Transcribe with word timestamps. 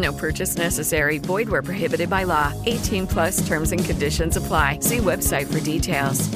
No 0.00 0.12
purchase 0.12 0.56
necessary. 0.56 1.18
Void 1.18 1.48
where 1.48 1.62
prohibited 1.62 2.08
by 2.08 2.24
law. 2.24 2.52
18 2.66 3.06
plus 3.06 3.46
terms 3.46 3.72
and 3.72 3.84
conditions 3.84 4.36
apply. 4.36 4.78
See 4.80 4.98
website 4.98 5.46
for 5.46 5.60
details. 5.60 6.30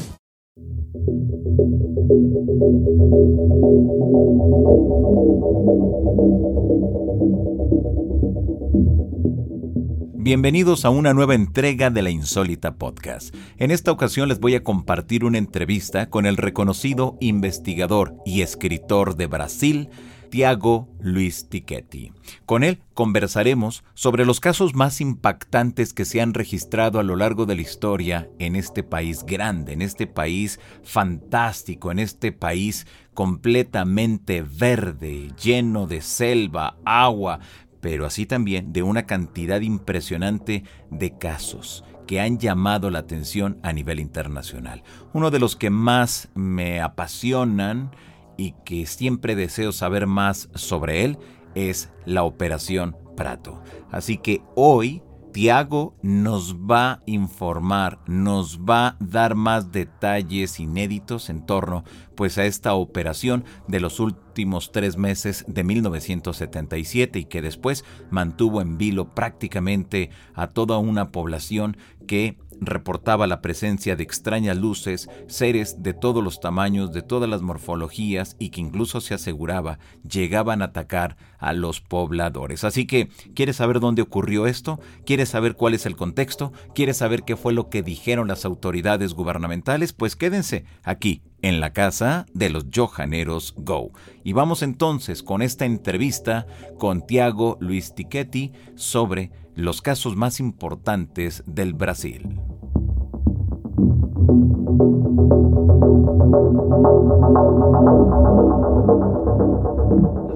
Bienvenidos 10.25 10.87
a 10.87 10.91
una 10.91 11.13
nueva 11.13 11.35
entrega 11.35 11.91
de 11.91 12.01
la 12.01 12.09
Insólita 12.09 12.77
Podcast. 12.77 13.35
En 13.59 13.71
esta 13.71 13.93
ocasión 13.93 14.31
les 14.31 14.41
voy 14.41 14.55
a 14.55 14.65
compartir 14.65 15.23
una 15.23 15.37
entrevista 15.37 16.09
con 16.09 16.25
el 16.25 16.39
reconocido 16.39 17.19
investigador 17.21 18.17
y 18.25 18.41
escritor 18.41 19.17
de 19.17 19.27
Brasil, 19.27 19.91
Tiago 20.31 20.89
Luis 21.01 21.49
Tichetti. 21.49 22.13
Con 22.47 22.65
él 22.65 22.81
conversaremos 22.95 23.85
sobre 23.95 24.25
los 24.25 24.41
casos 24.41 24.75
más 24.75 25.01
impactantes 25.01 25.93
que 25.93 26.05
se 26.05 26.21
han 26.21 26.35
registrado 26.35 26.99
a 26.99 27.03
lo 27.03 27.17
largo 27.17 27.47
de 27.47 27.57
la 27.57 27.63
historia 27.63 28.29
en 28.39 28.57
este 28.57 28.83
país 28.83 29.25
grande, 29.25 29.73
en 29.73 29.83
este 29.83 30.07
país 30.07 30.61
fantástico, 30.83 31.91
en 31.93 31.99
este 31.99 32.33
país 32.33 32.87
completamente 33.15 34.43
verde, 34.43 35.31
lleno 35.43 35.87
de 35.87 36.01
selva, 36.01 36.77
agua, 36.85 37.41
pero 37.81 38.07
así 38.07 38.27
también 38.27 38.73
de 38.73 38.83
una 38.83 39.07
cantidad 39.07 39.61
impresionante 39.61 40.65
de 40.91 41.17
casos 41.19 41.85
que 42.07 42.21
han 42.21 42.39
llamado 42.39 42.91
la 42.91 43.01
atención 43.01 43.59
a 43.63 43.73
nivel 43.73 44.01
internacional. 44.01 44.83
Uno 45.13 45.31
de 45.31 45.39
los 45.39 45.57
que 45.57 45.71
más 45.71 46.29
me 46.35 46.81
apasionan 46.81 47.91
y 48.37 48.55
que 48.65 48.87
siempre 48.87 49.35
deseo 49.35 49.73
saber 49.73 50.07
más 50.07 50.49
sobre 50.55 51.05
él 51.05 51.19
es 51.55 51.91
la 52.05 52.25
Operación 52.25 52.97
Prato. 53.17 53.63
Así 53.91 54.19
que 54.19 54.43
hoy 54.57 55.03
Tiago 55.35 55.97
nos 56.01 56.55
va 56.55 56.93
a 56.93 57.03
informar, 57.07 57.99
nos 58.07 58.61
va 58.61 58.87
a 58.87 58.97
dar 59.01 59.35
más 59.35 59.73
detalles 59.73 60.61
inéditos 60.61 61.29
en 61.29 61.45
torno 61.45 61.83
pues 62.15 62.39
a 62.39 62.45
esta 62.45 62.75
operación 62.75 63.45
de 63.67 63.81
los 63.81 63.99
últimos 63.99 64.71
tres 64.71 64.97
meses 64.97 65.45
de 65.49 65.65
1977 65.65 67.19
y 67.19 67.25
que 67.25 67.43
después 67.43 67.85
mantuvo 68.11 68.61
en 68.61 68.79
vilo 68.79 69.13
prácticamente 69.13 70.11
a 70.35 70.47
toda 70.47 70.79
una 70.79 71.11
población 71.11 71.79
que 72.07 72.39
reportaba 72.61 73.27
la 73.27 73.41
presencia 73.41 73.97
de 73.97 74.03
extrañas 74.03 74.57
luces, 74.57 75.09
seres 75.27 75.83
de 75.83 75.95
todos 75.95 76.23
los 76.23 76.41
tamaños, 76.41 76.93
de 76.93 77.03
todas 77.03 77.29
las 77.29 77.43
morfologías 77.43 78.37
y 78.39 78.51
que 78.51 78.61
incluso 78.61 79.01
se 79.01 79.15
aseguraba 79.15 79.79
llegaban 80.09 80.63
a 80.63 80.67
atacar 80.67 81.17
a 81.39 81.53
los 81.53 81.81
pobladores. 81.81 82.65
Así 82.65 82.87
que, 82.87 83.09
¿quieres 83.35 83.57
saber 83.57 83.81
dónde 83.81 84.03
ocurrió 84.03 84.47
esto? 84.47 84.81
¿Quieres 85.05 85.29
saber 85.29 85.57
cuál 85.57 85.75
es 85.75 85.87
el 85.87 85.97
contexto? 85.97 86.53
¿Quieres 86.75 86.99
saber 86.99 87.23
qué 87.25 87.37
fue 87.37 87.53
lo 87.53 87.69
que 87.69 87.83
dijeron 87.83 88.29
las 88.29 88.45
autoridades 88.45 89.15
gubernamentales? 89.15 89.93
Pues 89.93 90.17
quédense 90.17 90.65
aquí 90.83 91.23
en 91.43 91.61
la 91.61 91.75
casa 91.75 92.25
de 92.33 92.49
los 92.49 92.67
Johaneros 92.75 93.55
Go. 93.59 93.91
Y 94.25 94.33
vamos 94.33 94.63
entonces 94.63 95.23
con 95.23 95.43
esta 95.43 95.67
entrevista 95.67 96.47
con 96.79 97.07
Tiago 97.07 97.59
Luis 97.61 97.95
Tichetti 97.95 98.53
sobre 98.77 99.31
los 99.57 99.83
casos 99.83 100.17
más 100.17 100.41
importantes 100.41 101.45
del 101.47 101.75
Brasil. 101.75 102.41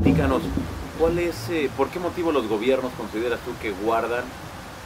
Díganos, 0.01 0.43
¿cuál 1.01 1.19
es, 1.19 1.51
eh, 1.51 1.69
¿por 1.77 1.89
qué 1.89 1.99
motivo 1.99 2.31
los 2.31 2.47
gobiernos 2.49 2.93
consideras 2.93 3.41
tú 3.41 3.51
que 3.61 3.73
guardan 3.73 4.25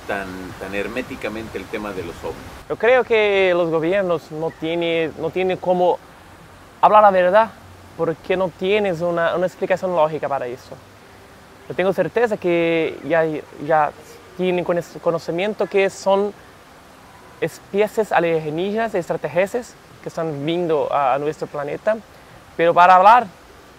tan, 0.09 0.27
tan 0.59 0.75
herméticamente 0.75 1.59
el 1.59 1.65
tema 1.67 1.93
de 1.93 2.03
los 2.03 2.17
ovnis? 2.25 2.37
Yo 2.71 2.77
creo 2.77 3.05
que 3.05 3.53
los 3.55 3.71
gobiernos 3.71 4.33
no 4.33 4.51
tienen 4.51 5.13
no 5.21 5.29
tiene 5.29 5.59
cómo 5.59 5.99
hablar 6.81 7.03
la 7.03 7.11
verdad 7.11 7.51
porque 7.99 8.37
no 8.39 8.49
tienes 8.49 9.03
una, 9.03 9.37
una, 9.37 9.47
explicación 9.47 9.95
lógica 9.95 10.27
para 10.27 10.47
eso. 10.47 10.75
Yo 11.69 11.75
tengo 11.75 11.93
certeza 11.93 12.39
que 12.39 12.99
ya, 13.07 13.25
ya 13.67 13.93
tienen 14.37 14.65
conocimiento 14.65 15.67
que 15.67 15.91
son 15.91 16.33
especies 17.41 18.13
alienígenas 18.13 18.95
extraterrestres 18.95 19.75
que 20.03 20.09
están 20.09 20.45
vindo 20.47 20.89
a, 20.93 21.19
nuestro 21.19 21.47
planeta, 21.47 21.97
pero 22.57 22.73
para 22.73 22.95
hablar 22.95 23.27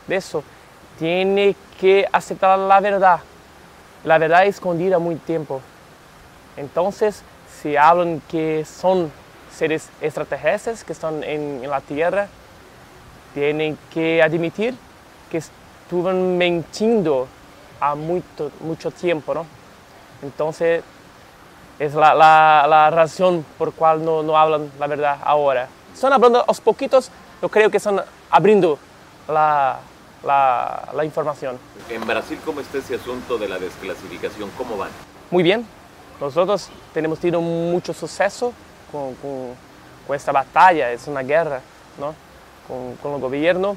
de 0.07 0.15
eso 0.17 0.43
tiene 0.99 1.55
que 1.79 2.07
aceptar 2.11 2.59
la 2.59 2.79
verdad, 2.79 3.19
la 4.03 4.17
verdad 4.17 4.45
escondida 4.45 4.99
muy 4.99 5.15
tiempo. 5.15 5.61
Entonces, 6.57 7.23
si 7.61 7.75
hablan 7.77 8.21
que 8.29 8.65
son 8.65 9.11
seres 9.51 9.89
extraterrestres 10.01 10.83
que 10.83 10.93
están 10.93 11.23
en, 11.23 11.63
en 11.63 11.69
la 11.69 11.81
Tierra, 11.81 12.27
tienen 13.33 13.77
que 13.91 14.21
admitir 14.21 14.75
que 15.31 15.39
estuvieron 15.39 16.37
mintiendo 16.37 17.27
a 17.79 17.95
mucho, 17.95 18.51
mucho 18.61 18.91
tiempo, 18.91 19.33
¿no? 19.33 19.62
Entonces, 20.23 20.83
es 21.79 21.93
la, 21.93 22.13
la, 22.13 22.65
la 22.67 22.89
razón 22.89 23.45
por 23.57 23.73
cual 23.73 24.03
no, 24.03 24.23
no, 24.23 24.37
hablan 24.37 24.71
la 24.79 24.87
verdad 24.87 25.17
ahora. 25.23 25.67
Están 25.93 26.13
hablando 26.13 26.39
a 26.39 26.53
poquitos, 26.53 27.11
yo 27.41 27.49
creo 27.49 27.69
que 27.69 27.77
están 27.77 28.01
abriendo 28.31 28.79
la, 29.27 29.79
la, 30.23 30.89
la, 30.93 31.05
información. 31.05 31.59
En 31.89 32.05
Brasil, 32.07 32.39
¿cómo 32.45 32.61
está 32.61 32.77
ese 32.77 32.95
asunto 32.95 33.37
de 33.37 33.49
la 33.49 33.59
desclasificación? 33.59 34.49
¿Cómo 34.57 34.77
van? 34.77 34.89
Muy 35.29 35.43
bien. 35.43 35.67
Nosotros 36.21 36.69
tenemos 36.93 37.19
tenido 37.19 37.41
mucho 37.41 37.93
suceso 37.93 38.53
con, 38.91 39.13
con, 39.15 39.49
con 40.07 40.15
esta 40.15 40.31
batalla, 40.31 40.91
es 40.91 41.07
una 41.07 41.21
guerra, 41.21 41.59
¿no? 41.99 42.15
con, 42.67 42.95
con 42.97 43.15
el 43.15 43.21
gobierno, 43.21 43.75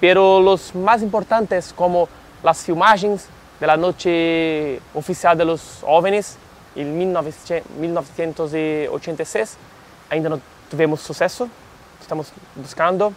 pero 0.00 0.40
los 0.40 0.74
más 0.74 1.02
importantes 1.02 1.72
como 1.72 2.08
las 2.42 2.64
filmagens 2.64 3.28
de 3.60 3.66
la 3.66 3.76
noche 3.76 4.80
oficial 4.94 5.36
de 5.36 5.44
los 5.44 5.80
jóvenes 5.82 6.38
en 6.74 6.98
1986, 6.98 9.56
ainda 10.10 10.28
no 10.28 10.40
tuvimos 10.70 11.00
suceso, 11.00 11.48
estamos 12.00 12.32
buscando, 12.54 13.12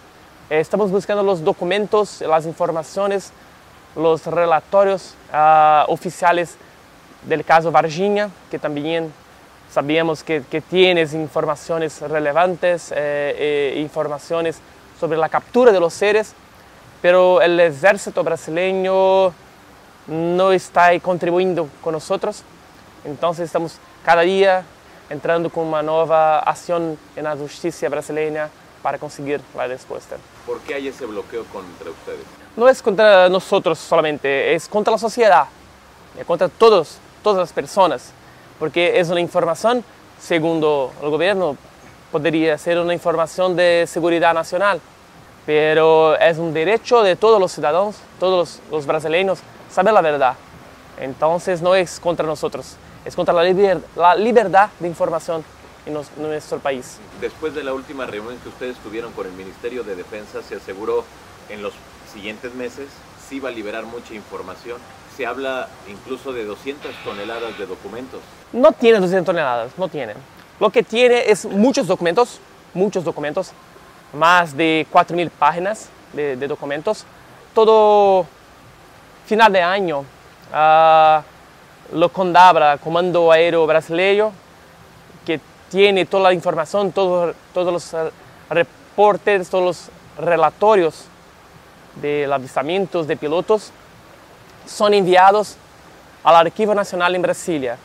eh, 0.49 0.59
estamos 0.59 0.91
buscando 0.91 1.23
los 1.23 1.43
documentos, 1.43 2.21
las 2.21 2.45
informaciones, 2.45 3.31
los 3.95 4.25
relatorios 4.27 5.15
uh, 5.33 5.91
oficiales 5.91 6.55
del 7.27 7.43
caso 7.43 7.71
Varginha, 7.71 8.29
que 8.49 8.59
también 8.59 9.11
sabíamos 9.69 10.23
que, 10.23 10.43
que 10.49 10.61
tiene 10.61 11.01
informaciones 11.01 12.01
relevantes, 12.01 12.91
eh, 12.91 12.95
eh, 12.97 13.79
informaciones 13.79 14.59
sobre 14.99 15.17
la 15.17 15.29
captura 15.29 15.71
de 15.71 15.79
los 15.79 15.93
seres, 15.93 16.33
pero 17.01 17.41
el 17.41 17.59
ejército 17.59 18.23
brasileño 18.23 19.33
no 20.09 20.51
está 20.51 20.97
contribuyendo 20.99 21.69
con 21.81 21.93
nosotros. 21.93 22.43
Entonces 23.05 23.45
estamos 23.45 23.77
cada 24.03 24.21
día 24.21 24.63
entrando 25.09 25.49
con 25.49 25.67
una 25.67 25.81
nueva 25.81 26.39
acción 26.39 26.97
en 27.15 27.23
la 27.23 27.35
justicia 27.35 27.89
brasileña 27.89 28.49
para 28.81 28.97
conseguir 28.97 29.41
la 29.55 29.67
respuesta. 29.67 30.17
¿Por 30.45 30.59
qué 30.61 30.75
hay 30.75 30.87
ese 30.87 31.05
bloqueo 31.05 31.43
contra 31.45 31.89
ustedes? 31.89 32.25
No 32.55 32.67
es 32.67 32.81
contra 32.81 33.29
nosotros 33.29 33.77
solamente, 33.79 34.53
es 34.53 34.67
contra 34.67 34.91
la 34.91 34.97
sociedad, 34.97 35.45
contra 36.25 36.49
todos, 36.49 36.97
todas 37.23 37.39
las 37.39 37.53
personas, 37.53 38.11
porque 38.57 38.99
es 38.99 39.09
una 39.09 39.19
información, 39.19 39.83
según 40.19 40.57
el 40.57 41.09
gobierno, 41.09 41.55
podría 42.11 42.57
ser 42.57 42.79
una 42.79 42.93
información 42.93 43.55
de 43.55 43.85
seguridad 43.87 44.33
nacional, 44.33 44.81
pero 45.45 46.15
es 46.19 46.37
un 46.37 46.53
derecho 46.53 47.01
de 47.01 47.15
todos 47.15 47.39
los 47.39 47.51
ciudadanos, 47.51 47.95
todos 48.19 48.59
los, 48.71 48.85
brasileños, 48.85 49.39
saber 49.69 49.93
la 49.93 50.01
verdad. 50.01 50.35
Entonces 50.99 51.61
no 51.61 51.75
es 51.75 51.99
contra 51.99 52.25
nosotros, 52.25 52.75
es 53.05 53.15
contra 53.15 53.33
la, 53.33 53.43
la 53.95 54.15
libertad 54.15 54.69
de 54.79 54.87
información 54.87 55.43
en, 55.85 55.93
nuestro 56.17 56.59
país. 56.59 56.97
Después 57.21 57.55
de 57.55 57.63
la 57.63 57.73
última 57.73 58.05
reunión 58.05 58.37
que 58.39 58.49
ustedes 58.49 58.77
tuvieron 58.77 59.11
con 59.13 59.25
el 59.25 59.33
Ministerio 59.33 59.83
de 59.83 59.95
Defensa, 59.95 60.41
se 60.41 60.55
aseguró 60.55 61.03
en 61.49 61.63
los 61.63 61.73
siguientes 62.11 62.53
meses 62.53 62.89
sí 63.29 63.39
va 63.39 63.49
a 63.49 63.51
liberar 63.51 63.85
mucha 63.85 64.13
información. 64.13 64.79
Se 65.15 65.25
habla 65.25 65.67
incluso 65.87 66.33
de 66.33 66.45
200 66.45 66.91
toneladas 67.03 67.57
de 67.57 67.65
documentos. 67.67 68.21
No 68.51 68.71
tiene 68.71 68.99
200 68.99 69.25
toneladas, 69.25 69.71
no 69.77 69.87
tiene. 69.87 70.13
Lo 70.59 70.71
que 70.71 70.81
tiene 70.81 71.29
es 71.29 71.45
muchos 71.45 71.87
documentos, 71.87 72.39
muchos 72.73 73.03
documentos, 73.03 73.51
más 74.13 74.57
de 74.57 74.87
4.000 74.91 75.29
páginas 75.29 75.89
de, 76.13 76.35
documentos. 76.47 77.05
Todo 77.53 78.25
final 79.29 79.53
de 79.53 79.61
año, 79.61 79.99
uh, 79.99 81.21
lo 81.95 82.09
Condabra, 82.09 82.79
Comando 82.79 83.31
Aéreo 83.31 83.67
Brasileño, 83.67 84.31
que 85.23 85.39
tiene 85.69 86.07
toda 86.07 86.23
la 86.23 86.33
información, 86.33 86.91
todos 86.91 87.35
los 87.53 87.95
reportes, 88.49 89.47
todos 89.47 89.63
los 89.63 90.25
relatorios 90.25 91.05
de 92.01 92.27
avistamientos 92.31 93.05
de 93.05 93.15
pilotos, 93.15 93.71
son 94.65 94.95
enviados 94.95 95.57
al 96.23 96.35
Arquivo 96.35 96.73
Nacional 96.73 97.13
en 97.13 97.21
Brasilia. 97.21 97.77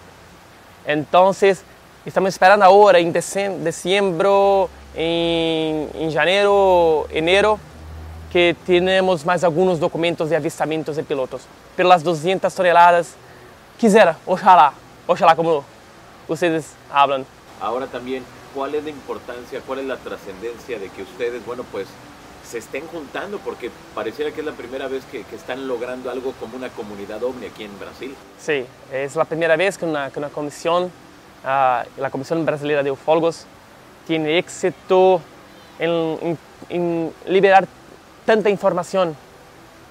Entonces, 0.87 1.63
estamos 2.07 2.29
esperando 2.29 2.65
ahora 2.65 2.99
en 2.99 3.13
diciembre, 3.13 4.31
en, 4.95 5.91
en 5.95 6.19
enero, 6.19 7.07
enero, 7.11 7.59
que 8.35 8.57
tenemos 8.67 9.25
más 9.25 9.45
algunos 9.45 9.79
documentos 9.79 10.29
de 10.29 10.35
avistamientos 10.35 10.97
de 10.97 11.05
pilotos. 11.05 11.43
Pero 11.77 11.89
las 11.89 12.03
200 12.03 12.53
toneladas, 12.53 13.15
quisiera, 13.79 14.19
ojalá, 14.27 14.73
ojalá 15.07 15.37
como 15.37 15.63
ustedes 16.27 16.73
hablan. 16.93 17.25
Ahora 17.61 17.87
también, 17.87 18.25
¿cuál 18.53 18.75
es 18.75 18.83
la 18.83 18.91
importancia, 18.91 19.61
cuál 19.65 19.79
es 19.79 19.85
la 19.85 19.99
trascendencia 19.99 20.81
de 20.81 20.89
que 20.89 21.03
ustedes, 21.03 21.47
bueno, 21.47 21.65
pues 21.71 21.87
se 22.45 22.59
estén 22.59 22.85
juntando, 22.89 23.39
porque 23.39 23.71
pareciera 23.95 24.33
que 24.33 24.41
es 24.41 24.47
la 24.47 24.55
primera 24.55 24.89
vez 24.89 25.05
que, 25.05 25.25
están 25.33 25.69
logrando 25.69 26.11
algo 26.11 26.33
como 26.41 26.57
una 26.57 26.71
comunidad 26.71 27.23
ovni 27.23 27.47
aquí 27.47 27.63
en 27.63 27.79
Brasil. 27.79 28.17
Sí, 28.41 28.67
es 28.93 29.15
la 29.15 29.27
primera 29.27 29.55
vez 29.55 29.79
que 29.79 29.85
una, 29.85 30.11
comisión, 30.35 30.91
ah, 31.45 31.85
la 31.97 32.11
Comisión 32.11 32.45
Brasileña 32.45 32.83
de 32.83 32.91
Ufólogos, 32.91 33.47
tiene 34.09 34.39
éxito 34.39 35.21
en, 35.79 37.13
liberar 37.29 37.69
tanta 38.25 38.51
información. 38.51 39.17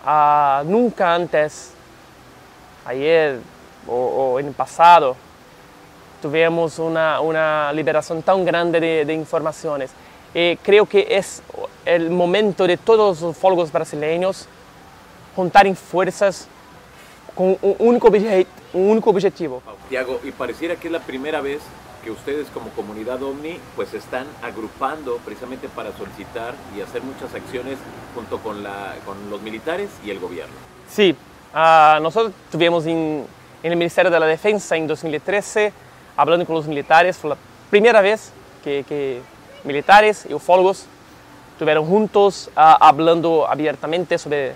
Ah, 0.05 0.63
nunca 0.65 1.13
antes, 1.13 1.71
ayer 2.85 3.39
o, 3.87 4.39
en 4.39 4.47
el 4.47 4.53
pasado, 4.53 5.15
tuvimos 6.21 6.79
una, 6.79 7.71
liberación 7.73 8.21
tan 8.21 8.43
grande 8.45 9.05
de, 9.05 9.13
informaciones. 9.13 9.91
Eh, 10.33 10.57
creo 10.63 10.85
que 10.85 11.07
es 11.09 11.43
el 11.85 12.09
momento 12.09 12.65
de 12.65 12.77
todos 12.77 13.21
los 13.21 13.31
ufólogos 13.31 13.71
brasileños 13.71 14.47
juntar 15.35 15.73
fuerzas 15.75 16.47
con 17.35 17.57
un 17.61 17.75
único, 17.79 18.07
un 18.07 18.89
único 18.89 19.09
objetivo. 19.09 19.61
Tiago, 19.89 20.19
y 20.23 20.31
pareciera 20.31 20.75
que 20.75 20.87
es 20.87 20.91
la 20.91 20.99
primera 20.99 21.41
vez 21.41 21.61
que 22.03 22.11
ustedes 22.11 22.47
como 22.49 22.69
comunidad 22.71 23.21
OVNI 23.23 23.59
pues 23.75 23.93
están 23.93 24.27
agrupando 24.41 25.17
precisamente 25.25 25.69
para 25.69 25.91
solicitar 25.93 26.53
y 26.75 26.81
hacer 26.81 27.01
muchas 27.01 27.33
acciones 27.33 27.77
junto 28.13 28.39
con, 28.39 28.61
la, 28.61 28.95
con 29.05 29.29
los 29.29 29.41
militares 29.41 29.89
y 30.05 30.09
el 30.09 30.19
gobierno. 30.19 30.53
Sí, 30.89 31.15
uh, 31.53 32.01
nosotros 32.01 32.33
tuvimos 32.51 32.85
en, 32.85 33.25
en, 33.63 33.71
el 33.71 33.77
Ministerio 33.77 34.11
de 34.11 34.19
la 34.19 34.25
Defensa 34.25 34.75
en 34.75 34.87
2013 34.87 35.71
hablando 36.15 36.45
con 36.45 36.55
los 36.55 36.67
militares, 36.67 37.17
fue 37.17 37.31
la 37.31 37.37
primera 37.69 38.01
vez 38.01 38.31
que, 38.63 38.85
que 38.87 39.21
militares 39.63 40.27
y 40.29 40.33
ufólogos 40.33 40.85
estuvieron 41.53 41.85
juntos 41.85 42.49
uh, 42.55 42.59
hablando 42.79 43.47
abiertamente 43.47 44.17
sobre 44.17 44.53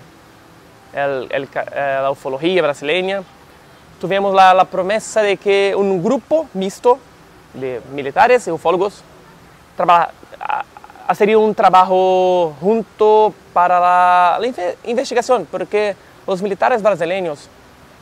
el, 0.92 1.28
el, 1.30 1.44
eh, 1.44 1.98
la 2.02 2.10
ufología 2.10 2.62
brasileña. 2.62 3.22
Tuvimos 4.00 4.34
la, 4.34 4.54
la, 4.54 4.64
promesa 4.64 5.22
de 5.22 5.36
que 5.36 5.74
un 5.76 6.02
grupo 6.02 6.46
mixto 6.54 6.98
de 7.60 7.80
militares 7.92 8.46
y 8.46 8.50
ufólogos 8.50 9.02
haría 11.06 11.38
un 11.38 11.54
trabajo 11.54 12.54
junto 12.60 13.32
para 13.52 13.80
la, 13.80 14.38
la, 14.40 14.74
investigación, 14.84 15.46
porque 15.50 15.96
los 16.26 16.42
militares 16.42 16.82
brasileños 16.82 17.48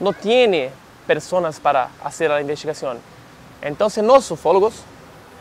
no 0.00 0.12
tienen 0.12 0.70
personas 1.06 1.60
para 1.60 1.88
hacer 2.02 2.30
la 2.30 2.40
investigación. 2.40 2.98
Entonces, 3.62 4.04
los 4.04 4.30
ufólogos 4.30 4.82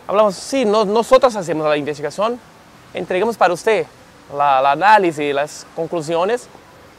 hablamos, 0.07 0.35
sí, 0.35 0.63
nosotros 0.65 1.35
hacemos 1.35 1.67
la 1.67 1.77
investigación, 1.77 2.39
entregamos 2.93 3.35
para 3.35 3.53
usted 3.53 3.85
la, 4.35 4.71
análisis, 4.71 5.33
las 5.33 5.65
conclusiones 5.75 6.47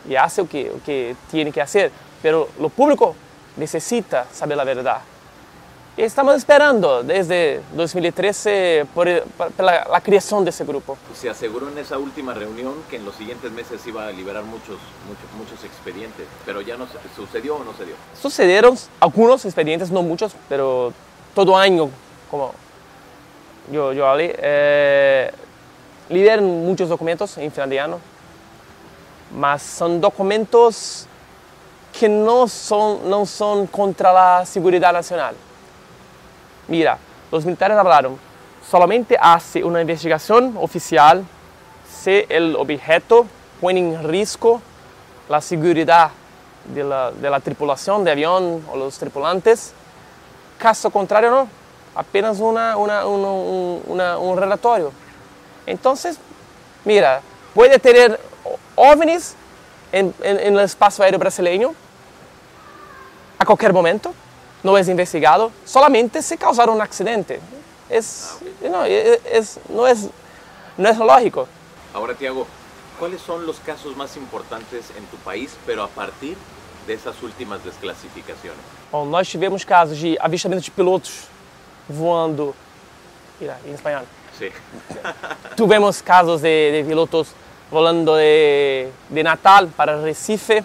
y 0.09 0.17
hace 0.17 0.43
lo 0.43 0.49
que, 0.49 0.73
que 0.85 1.17
tiene 1.31 1.53
que 1.53 1.61
hacer. 1.61 1.91
Pero 2.23 2.49
lo 2.59 2.69
público 2.69 3.15
necesita 3.57 4.27
saber 4.33 4.57
la 4.57 4.65
verdad. 4.65 4.99
Estamos 5.97 6.37
esperando 6.37 7.03
desde 7.03 7.63
2013 7.75 8.87
por, 8.95 9.09
la, 9.09 10.01
creación 10.03 10.45
de 10.45 10.51
ese 10.51 10.63
grupo. 10.67 10.99
Se 11.15 11.31
aseguró 11.31 11.71
en 11.71 11.79
esa 11.79 11.97
última 11.97 12.35
reunión 12.35 12.75
que 12.91 12.97
en 12.97 13.07
los 13.07 13.15
siguientes 13.15 13.51
meses 13.51 13.81
iba 13.87 14.07
a 14.07 14.11
liberar 14.11 14.45
muchos, 14.45 14.77
muchos, 15.09 15.33
muchos 15.39 15.65
expedientes, 15.65 16.27
pero 16.45 16.61
ya 16.61 16.77
no 16.77 16.87
sucedió 17.17 17.57
o 17.57 17.65
no 17.65 17.73
se 17.73 17.87
dio. 17.87 17.95
Sucedieron 18.21 18.77
algunos 19.01 19.47
expedientes, 19.47 19.91
no 19.91 20.03
muchos, 20.03 20.37
pero 20.51 20.93
todo 21.35 21.57
año, 21.57 21.89
como 22.31 22.53
yo, 23.73 23.95
yo 23.95 24.07
hablé, 24.07 24.37
eh, 24.39 25.33
lideran 26.11 26.45
muchos 26.45 26.91
documentos 26.91 27.39
en 27.39 27.51
finlandiano, 27.51 28.01
mas 29.35 29.63
son 29.63 29.99
documentos 30.03 31.07
que 31.99 32.07
no 32.07 32.49
son, 32.49 33.09
no 33.09 33.25
son 33.25 33.67
contra 33.67 34.13
la 34.13 34.45
seguridad 34.45 34.93
nacional. 34.93 35.35
Mira, 36.69 36.99
los 37.31 37.45
militares 37.45 37.77
hablaron, 37.77 38.19
solamente 38.69 39.17
hace 39.21 39.63
una 39.63 39.81
investigación 39.81 40.57
oficial 40.59 41.25
si 41.89 42.25
el 42.29 42.57
objeto 42.57 43.27
pone 43.61 43.81
en 43.81 44.09
riesgo 44.09 44.61
la 45.29 45.41
seguridad 45.41 46.11
de 46.73 46.85
la, 46.85 47.11
de 47.13 47.31
la 47.31 47.41
tripulación 47.41 48.05
de 48.05 48.13
avión 48.13 48.65
o 48.71 48.77
los 48.77 48.99
tripulantes. 48.99 49.73
Caso 50.59 50.91
contrario, 50.91 51.31
no 51.31 51.67
apenas 51.97 52.39
una, 52.41 52.77
una, 52.77 54.19
un 54.19 54.37
relatorio. 54.37 54.93
Entonces, 55.65 56.19
mira, 56.85 57.23
puede 57.55 57.79
tener 57.79 58.21
ovnis 58.77 59.35
en, 59.91 60.15
el 60.23 60.61
espacio 60.61 61.03
aéreo 61.03 61.19
brasileño 61.19 61.75
a 63.39 63.45
cualquier 63.45 63.73
momento, 63.73 64.15
no 64.67 64.77
es 64.77 64.89
investigado, 64.89 65.53
solamente 65.65 66.21
se 66.21 66.37
causaron 66.37 66.75
un 66.75 66.83
accidente. 66.83 67.41
Es, 67.89 68.39
no, 68.61 68.85
es, 68.85 69.61
no, 69.69 69.87
es, 69.87 70.09
no 70.77 70.89
es 70.89 70.99
lógico. 70.99 71.47
Ahora, 71.95 72.15
Tiago, 72.15 72.49
¿cuáles 72.99 73.21
son 73.23 73.47
los 73.47 73.61
casos 73.61 73.97
más 73.97 74.17
importantes 74.17 74.91
en 74.99 75.05
tu 75.07 75.17
país, 75.19 75.57
pero 75.65 75.85
a 75.85 75.89
partir 75.89 76.37
de 76.85 76.95
esas 76.95 77.23
últimas 77.23 77.65
desclassificaciones? 77.65 78.59
Bom, 78.91 79.09
nós 79.09 79.29
tivemos 79.29 79.65
casos 79.65 80.01
de 80.01 80.19
avistamento 80.21 80.65
de 80.65 80.71
pilotos 80.73 81.29
voando. 81.89 82.53
Mira, 83.39 83.59
en 83.65 83.75
español. 83.75 84.05
Sí. 84.37 84.49
Tuvimos 85.57 86.03
casos 86.03 86.43
de, 86.43 86.73
de 86.73 86.85
pilotos 86.85 87.29
volando 87.71 88.17
de, 88.17 88.91
de, 89.11 89.23
Natal 89.23 89.69
para 89.69 90.01
Recife, 90.01 90.65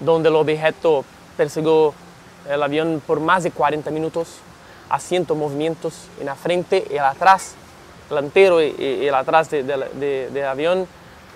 donde 0.00 0.28
el 0.28 0.34
objeto 0.34 1.04
persiguió 1.36 1.94
el 2.48 2.62
avión 2.62 3.02
por 3.06 3.20
más 3.20 3.42
de 3.42 3.50
40 3.50 3.90
minutos, 3.90 4.38
haciendo 4.90 5.34
movimientos 5.34 6.08
en 6.20 6.26
la 6.26 6.34
frente 6.34 6.86
y 6.90 6.98
atrás, 6.98 7.54
delantero 8.08 8.62
y, 8.62 9.06
el 9.06 9.14
atrás 9.14 9.50
del 9.50 9.66
de, 9.66 10.30
de, 10.32 10.44
avión 10.44 10.86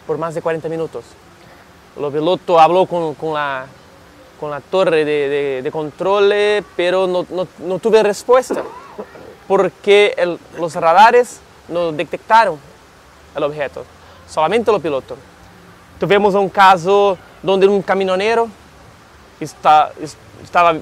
por 0.06 0.18
más 0.18 0.34
de 0.34 0.42
40 0.42 0.68
minutos. 0.68 1.04
El 1.98 2.12
piloto 2.12 2.60
habló 2.60 2.86
con, 2.86 3.14
con 3.14 3.34
la, 3.34 3.66
con 4.38 4.50
la 4.50 4.60
torre 4.60 5.04
de, 5.04 5.70
control, 5.72 6.32
pero 6.76 7.06
no, 7.06 7.26
no, 7.30 7.48
no 7.58 7.78
tuve 7.78 8.02
respuesta 8.02 8.62
porque 9.48 10.14
los 10.58 10.74
radares 10.74 11.40
no 11.68 11.90
detectaron 11.90 12.58
el 13.34 13.42
objeto, 13.42 13.84
solamente 14.28 14.70
los 14.70 14.80
pilotos. 14.80 15.18
Tuvimos 15.98 16.34
un 16.34 16.48
caso 16.48 17.18
donde 17.42 17.66
un 17.66 17.82
camionero 17.82 18.48
está, 19.40 19.90
estaba 20.42 20.76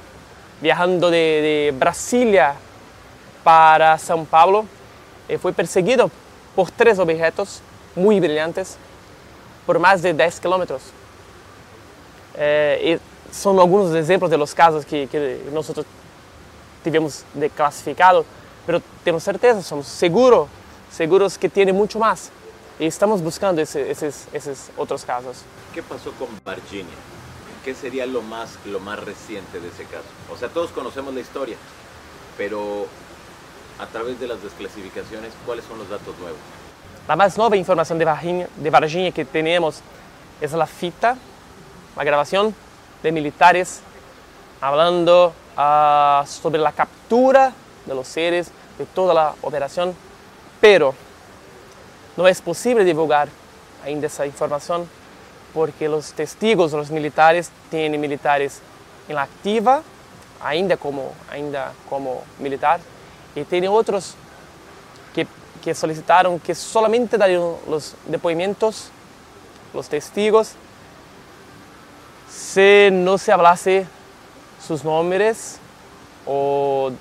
viajando 0.60 1.10
de, 1.10 1.75
Brasilia 1.78 2.54
para 3.44 3.96
São 3.98 4.25
Paulo 4.25 4.66
y 5.28 5.36
fue 5.36 5.52
perseguido 5.52 6.10
por 6.54 6.70
tres 6.70 6.98
objetos 6.98 7.60
muy 7.94 8.20
brillantes 8.20 8.76
por 9.64 9.78
más 9.78 10.02
de 10.02 10.14
10 10.14 10.40
kilómetros. 10.40 10.82
Eh, 12.36 12.98
son 13.32 13.58
algunos 13.58 13.94
ejemplos 13.94 14.30
de 14.30 14.38
los 14.38 14.54
casos 14.54 14.84
que, 14.84 15.06
que 15.08 15.40
nosotros 15.52 15.84
tivemos 16.82 17.25
de 17.34 17.50
clasificado, 17.50 18.25
pero 18.64 18.80
tenemos 19.02 19.22
certeza, 19.22 19.62
somos 19.62 19.86
seguros, 19.86 20.48
seguros 20.90 21.36
que 21.36 21.48
tiene 21.48 21.72
mucho 21.72 21.98
más. 21.98 22.30
Y 22.78 22.86
estamos 22.86 23.22
buscando 23.22 23.60
ese, 23.60 23.90
esos, 23.90 24.26
esos 24.32 24.70
otros 24.76 25.04
casos. 25.04 25.38
¿Qué 25.75 25.82
pasó 25.82 26.12
con 26.12 26.28
Virginia? 26.44 26.94
¿Qué 27.66 27.75
sería 27.75 28.06
lo 28.06 28.23
más, 28.23 28.61
lo 28.64 28.78
más 28.78 29.04
reciente 29.04 29.58
de 29.58 29.66
ese 29.66 29.87
caso? 29.87 30.06
O 30.32 30.37
sea, 30.38 30.49
todos 30.49 30.70
conocemos 30.70 31.12
la 31.12 31.18
historia, 31.18 31.56
pero 32.38 32.87
a 33.80 33.87
través 33.87 34.20
de 34.20 34.28
las 34.28 34.40
desclasificaciones, 34.40 35.32
¿cuáles 35.44 35.64
son 35.64 35.76
los 35.78 35.88
datos 35.90 36.16
nuevos? 36.20 36.38
La 37.08 37.16
más 37.16 37.37
nueva 37.37 37.56
información 37.56 37.99
de 37.99 38.04
Varginha, 38.04 38.46
de 38.54 38.70
Varginha 38.70 39.11
que 39.11 39.25
tenemos 39.25 39.80
es 40.40 40.52
la 40.52 40.68
fita, 40.68 41.16
la 41.96 42.04
grabación 42.04 42.54
de 43.02 43.11
militares 43.11 43.80
hablando 44.61 45.35
uh, 45.58 46.25
sobre 46.25 46.61
la 46.61 46.70
captura 46.70 47.52
de 47.85 47.94
los 47.96 48.06
seres, 48.06 48.52
de 48.78 48.87
toda 48.87 49.12
la 49.12 49.35
operación, 49.42 49.92
pero 50.61 50.94
no 52.16 52.28
es 52.28 52.40
posible 52.40 52.85
divulgar 52.85 53.28
ainda 53.85 54.06
esa 54.06 54.25
información 54.25 54.88
porque 55.56 55.88
los 55.88 56.12
testigos, 56.12 56.72
los 56.72 56.90
militares, 56.90 57.50
tienen 57.70 57.98
militares 57.98 58.60
en 59.08 59.14
la 59.14 59.22
activa, 59.22 59.82
ainda 60.42 60.76
como, 60.76 61.14
ainda 61.30 61.72
como 61.88 62.25
militar, 62.38 62.78
y 63.34 63.42
tienen 63.44 63.70
otros 63.70 64.16
que, 65.14 65.26
que 65.64 65.75
solicitaron 65.75 66.38
que 66.40 66.54
solamente 66.54 67.16
darían 67.16 67.40
los 67.66 67.94
depoimientos, 68.04 68.90
los 69.72 69.88
testigos, 69.88 70.52
si 72.30 72.90
no 72.92 73.16
se 73.16 73.32
hablase 73.32 73.86
sus 74.62 74.84
nombres 74.84 75.58
o 76.26 76.92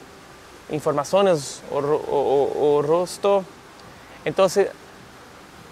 informaciones 0.70 1.62
o, 1.70 1.80
o, 1.80 2.82
rostro. 2.82 3.44
Entonces, 4.24 4.70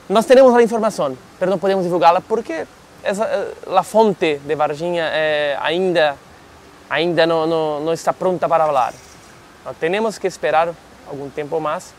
nós 0.10 0.26
temos 0.26 0.54
a 0.54 0.62
informação, 0.62 1.18
mas 1.40 1.50
não 1.50 1.58
podemos 1.58 1.84
divulgá-la 1.84 2.22
porque 2.22 2.66
essa, 3.04 3.54
a 3.68 3.84
fonte 3.84 4.40
de 4.40 4.56
Varginha 4.56 5.04
é, 5.14 5.58
ainda, 5.62 6.18
ainda 6.90 7.26
não, 7.26 7.48
não, 7.48 7.80
não, 7.82 7.94
está 7.94 8.14
pronta 8.14 8.48
para 8.48 8.66
falar. 8.66 8.94
Nós 9.66 9.78
temos 9.78 10.18
que 10.18 10.28
esperar 10.28 10.74
algum 11.08 11.30
tempo 11.30 11.60
mais, 11.60 11.94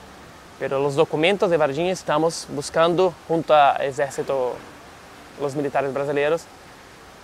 mas 0.60 0.72
os 0.72 0.94
documentos 0.94 1.48
de 1.48 1.56
Varginha 1.56 1.92
estamos 1.92 2.46
buscando 2.50 3.14
junto 3.28 3.52
ao 3.52 3.82
exército, 3.82 4.52
os 5.40 5.54
militares 5.54 5.90
brasileiros, 5.92 6.46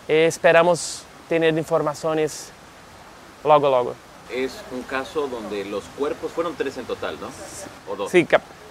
e 0.08 0.26
esperamos 0.26 1.02
ter 1.28 1.42
informações 1.56 2.52
logo, 3.44 3.68
logo. 3.68 3.96
É 4.30 4.48
um 4.72 4.82
caso 4.82 5.28
onde 5.32 5.62
os 5.74 5.84
corpos 5.98 6.32
foram 6.32 6.54
três 6.54 6.76
em 6.78 6.84
total, 6.84 7.14
não? 7.16 8.08
Sim, 8.08 8.26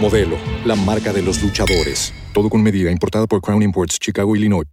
Modelo, 0.00 0.36
la 0.64 0.74
marca 0.74 1.12
de 1.12 1.22
los 1.22 1.42
luchadores. 1.42 2.12
Todo 2.32 2.48
con 2.50 2.62
medida, 2.62 2.90
importada 2.90 3.26
por 3.26 3.40
Crown 3.40 3.62
Imports, 3.62 3.98
Chicago, 4.00 4.34
Illinois. 4.36 4.66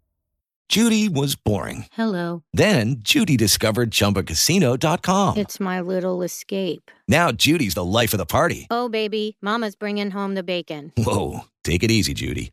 Judy 0.70 1.08
was 1.08 1.36
boring. 1.36 1.86
Hello. 1.92 2.42
Then 2.52 2.96
Judy 3.04 3.38
discovered 3.38 3.92
ChumbaCasino.com. 3.92 5.38
It's 5.38 5.60
my 5.60 5.80
little 5.80 6.24
escape. 6.24 6.90
Now 7.08 7.32
Judy's 7.32 7.76
the 7.76 7.84
life 7.84 8.14
of 8.14 8.18
the 8.18 8.26
party. 8.26 8.66
Oh, 8.72 8.90
baby, 8.90 9.38
mama's 9.42 9.76
bringing 9.76 10.10
home 10.12 10.34
the 10.34 10.42
bacon. 10.44 10.92
Whoa, 10.98 11.42
take 11.64 11.84
it 11.84 11.92
easy, 11.92 12.14
Judy. 12.14 12.52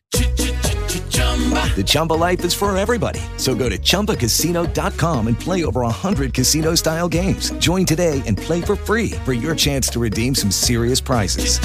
The 1.30 1.84
Chumba 1.84 2.14
life 2.14 2.44
is 2.44 2.52
for 2.52 2.76
everybody. 2.76 3.20
So 3.37 3.54
go 3.54 3.68
to 3.68 3.78
ChumbaCasino.com 3.78 5.28
and 5.28 5.38
play 5.38 5.64
over 5.64 5.82
100 5.82 6.34
casino-style 6.34 7.08
games. 7.08 7.52
Join 7.52 7.87
today 7.87 8.22
and 8.26 8.37
play 8.37 8.60
for 8.60 8.76
free 8.76 9.12
for 9.25 9.32
your 9.32 9.54
chance 9.54 9.88
to 9.90 9.99
redeem 10.00 10.34
some 10.34 10.50
serious 10.50 11.00
prizes. 11.00 11.58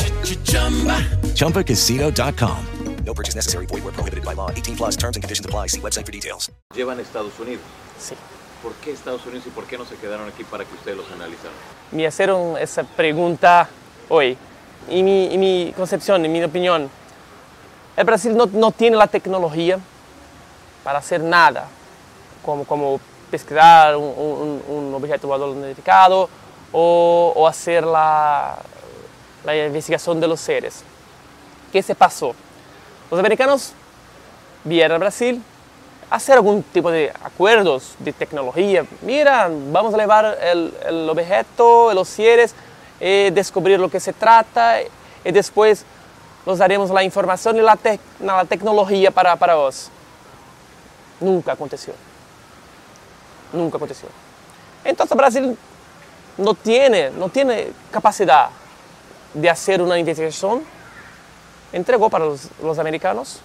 ChumbaCasino.com. 1.36 2.65
No 3.05 3.13
purchase 3.13 3.36
necessary. 3.36 3.65
Void 3.67 3.84
where 3.84 3.93
prohibited 3.93 4.25
by 4.25 4.34
law. 4.34 4.50
18 4.51 4.75
plus 4.77 4.95
terms 4.95 5.15
and 5.15 5.24
conditions 5.24 5.45
apply. 5.45 5.67
See 5.67 5.79
website 5.79 6.05
for 6.05 6.12
details. 6.12 6.51
Llevan 6.74 6.98
a 6.98 7.01
Estados 7.01 7.39
Unidos. 7.39 7.62
Sí. 8.00 8.15
¿Por 8.63 8.74
qué 8.84 8.91
Estados 8.91 9.25
Unidos 9.25 9.45
y 9.45 9.51
por 9.51 9.65
qué 9.65 9.77
no 9.77 9.86
se 9.86 9.95
quedaron 9.95 10.27
aquí 10.27 10.43
para 10.43 10.65
que 10.65 10.74
ustedes 10.74 10.98
los 10.98 11.12
analizaran? 11.12 11.53
Me 11.91 12.07
hicieron 12.07 12.57
esa 12.57 12.84
pregunta 12.84 13.69
hoy. 14.10 14.38
Y 14.89 15.03
mi, 15.03 15.34
y 15.34 15.38
mi 15.38 15.74
concepción, 15.75 16.25
y 16.25 16.29
mi 16.29 16.43
opinión, 16.43 16.89
el 17.95 18.03
Brasil 18.03 18.35
no, 18.35 18.45
no, 18.47 18.71
tiene 18.71 18.97
la 18.97 19.07
tecnología 19.07 19.79
para 20.83 20.99
hacer 20.99 21.21
nada, 21.21 21.67
como, 22.43 22.65
como 22.65 22.99
pesquisar 23.31 23.95
un, 23.95 24.61
un, 24.67 24.93
objeto 24.93 25.27
volador 25.27 25.55
identificado 25.57 26.29
o, 26.71 27.33
o 27.35 27.47
hacer 27.47 27.83
la, 27.83 28.57
la 29.43 29.65
investigación 29.65 30.19
de 30.19 30.27
los 30.27 30.39
seres. 30.39 30.83
¿Qué 31.71 31.81
se 31.81 31.95
pasó? 31.95 32.35
Los 33.09 33.19
americanos 33.19 33.73
vieron 34.63 34.95
a 34.95 34.99
Brasil 34.99 35.41
hacer 36.09 36.35
algún 36.35 36.63
tipo 36.63 36.91
de 36.91 37.11
acuerdos 37.23 37.95
de 37.99 38.13
tecnología. 38.13 38.85
Mira, 39.01 39.49
vamos 39.71 39.93
a 39.93 39.97
llevar 39.97 40.37
el, 40.41 40.73
el 40.85 41.09
objeto, 41.09 41.93
los 41.93 42.07
seres, 42.07 42.53
eh, 42.99 43.31
descubrir 43.33 43.79
lo 43.79 43.89
que 43.89 43.99
se 43.99 44.13
trata 44.13 44.77
y 44.81 45.31
después 45.31 45.85
nos 46.45 46.57
daremos 46.57 46.89
la 46.89 47.03
información 47.03 47.57
y 47.57 47.61
la, 47.61 47.75
te 47.75 47.99
la 48.19 48.45
tecnología 48.45 49.11
para, 49.11 49.35
para 49.35 49.55
vos. 49.55 49.89
Nunca 51.19 51.53
aconteció. 51.53 51.93
Nunca 53.53 53.77
aconteció. 53.77 54.09
Entonces 54.83 55.17
Brasil 55.17 55.57
no 56.37 56.53
tiene, 56.53 57.09
no 57.11 57.29
tiene 57.29 57.71
capacidad 57.91 58.49
de 59.33 59.49
hacer 59.49 59.81
una 59.81 59.97
investigación. 59.97 60.63
Entregó 61.73 62.09
para 62.09 62.25
los, 62.25 62.49
los 62.61 62.77
americanos 62.79 63.39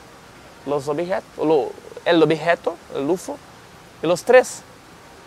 los 0.66 0.88
objetos, 0.88 1.23
lo, 1.38 1.71
el 2.04 2.23
objeto, 2.23 2.76
el 2.95 3.09
UFO, 3.09 3.38
y 4.02 4.07
los 4.07 4.23
tres 4.23 4.62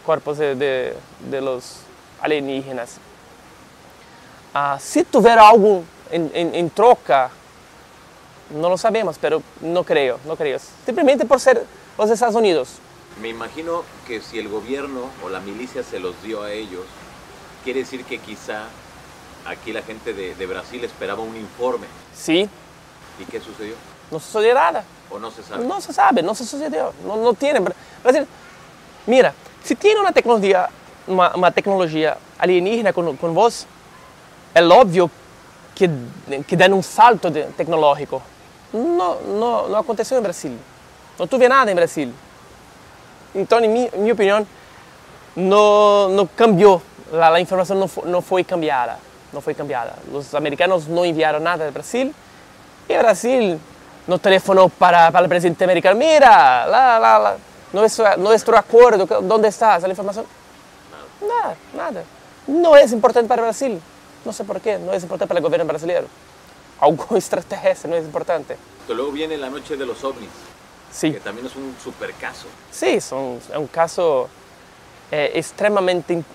cuerpos 0.05 0.37
de, 0.37 0.55
de, 0.55 0.95
de 1.29 1.41
los 1.41 1.77
alienígenas. 2.21 2.97
Ah, 4.53 4.77
si 4.79 5.03
tuviera 5.03 5.49
algo 5.49 5.83
en, 6.11 6.29
en, 6.33 6.53
en 6.53 6.69
troca, 6.69 7.31
no 8.49 8.69
lo 8.69 8.77
sabemos, 8.77 9.17
pero 9.19 9.41
no 9.61 9.83
creo, 9.83 10.19
no 10.25 10.35
creo. 10.35 10.59
Simplemente 10.85 11.25
por 11.25 11.39
ser 11.39 11.65
los 11.97 12.09
Estados 12.09 12.35
Unidos. 12.35 12.69
Me 13.21 13.29
imagino 13.29 13.83
que 14.07 14.21
si 14.21 14.39
el 14.39 14.49
gobierno 14.49 15.01
o 15.23 15.29
la 15.29 15.39
milicia 15.39 15.83
se 15.83 15.99
los 15.99 16.21
dio 16.23 16.43
a 16.43 16.51
ellos, 16.51 16.85
quiere 17.63 17.81
decir 17.81 18.03
que 18.05 18.17
quizá 18.17 18.63
aquí 19.45 19.71
la 19.71 19.81
gente 19.81 20.13
de, 20.13 20.35
de 20.35 20.45
Brasil 20.45 20.83
esperaba 20.83 21.21
un 21.21 21.35
informe. 21.35 21.87
Sí. 22.15 22.49
¿Y 23.19 23.25
qué 23.25 23.39
sucedió? 23.39 23.75
No 24.11 24.19
sucedió 24.19 24.55
nada. 24.55 24.83
¿O 25.11 25.19
no 25.19 25.29
se 25.29 25.43
sabe? 25.43 25.65
No 25.65 25.79
se 25.79 25.93
sabe, 25.93 26.23
no 26.23 26.33
se 26.33 26.45
sucedió. 26.45 26.93
No, 27.05 27.17
no 27.17 27.33
tiene. 27.33 27.61
Brasil, 28.03 28.25
mira, 29.05 29.33
si 29.63 29.75
tiene 29.75 29.99
una 29.99 30.11
tecnología, 30.11 30.69
una, 31.07 31.35
una 31.35 31.51
tecnología 31.51 32.17
alienígena 32.39 32.93
con, 32.93 33.15
con 33.17 33.33
vos, 33.33 33.67
es 34.53 34.61
obvio 34.63 35.09
que, 35.75 35.89
que 36.47 36.57
dan 36.57 36.73
un 36.73 36.83
salto 36.83 37.29
de, 37.29 37.43
tecnológico. 37.43 38.21
No, 38.73 39.21
no, 39.21 39.69
no 39.69 39.75
aconteceu 39.77 40.17
em 40.17 40.21
Brasil. 40.21 40.57
Não 41.17 41.27
tuve 41.27 41.47
nada 41.47 41.71
em 41.71 41.75
Brasil. 41.75 42.11
Então, 43.35 43.59
em 43.59 43.69
minha, 43.69 43.89
minha 43.93 44.13
opinião, 44.13 44.47
não, 45.35 46.09
não 46.09 46.27
cambiou. 46.27 46.81
A, 47.13 47.33
a 47.33 47.39
informação 47.39 47.77
não 47.77 47.89
não 48.05 48.43
cambiada. 48.43 48.97
Não 49.31 49.41
foi 49.41 49.53
cambiada. 49.53 49.93
Os 50.11 50.33
americanos 50.33 50.87
não 50.87 51.05
enviaram 51.05 51.39
nada 51.39 51.65
do 51.65 51.71
Brasil. 51.71 52.13
E 52.89 52.97
Brasil 52.97 53.59
não 54.07 54.19
telefonou 54.19 54.69
para, 54.69 55.11
para 55.11 55.25
o 55.25 55.29
presidente 55.29 55.63
americano. 55.63 55.97
Mira, 55.97 56.65
lá, 56.65 56.97
lá, 56.97 57.17
lá. 57.17 57.37
Nosso, 57.71 58.03
nosso 58.17 58.55
acordo, 58.55 59.07
onde 59.33 59.47
está 59.47 59.75
essa 59.75 59.89
informação? 59.89 60.25
Nada, 61.21 61.57
nada. 61.73 62.05
Não 62.47 62.75
é 62.75 62.83
importante 62.83 63.27
para 63.27 63.41
o 63.41 63.45
Brasil. 63.45 63.81
Não 64.25 64.31
sei 64.31 64.45
porquê, 64.45 64.77
não 64.77 64.93
é 64.93 64.97
importante 64.97 65.27
para 65.27 65.39
o 65.39 65.41
governo 65.41 65.65
brasileiro. 65.65 66.07
Algo 66.79 67.15
extraterrestre, 67.15 67.89
no 67.89 67.95
es 67.95 68.05
importante. 68.05 68.57
Pero 68.87 68.97
luego 68.97 69.11
viene 69.11 69.37
la 69.37 69.49
noche 69.49 69.77
de 69.77 69.85
los 69.85 70.03
ovnis, 70.03 70.29
Sí, 70.91 71.11
que 71.11 71.19
también 71.19 71.47
es 71.47 71.55
un 71.55 71.75
super 71.83 72.13
caso. 72.13 72.45
sí, 72.71 72.99
son, 73.01 73.39
es 73.49 73.55
un 73.57 73.67
caso 73.67 74.29
eh, 75.11 75.31
extremadamente 75.35 76.13
in- 76.13 76.25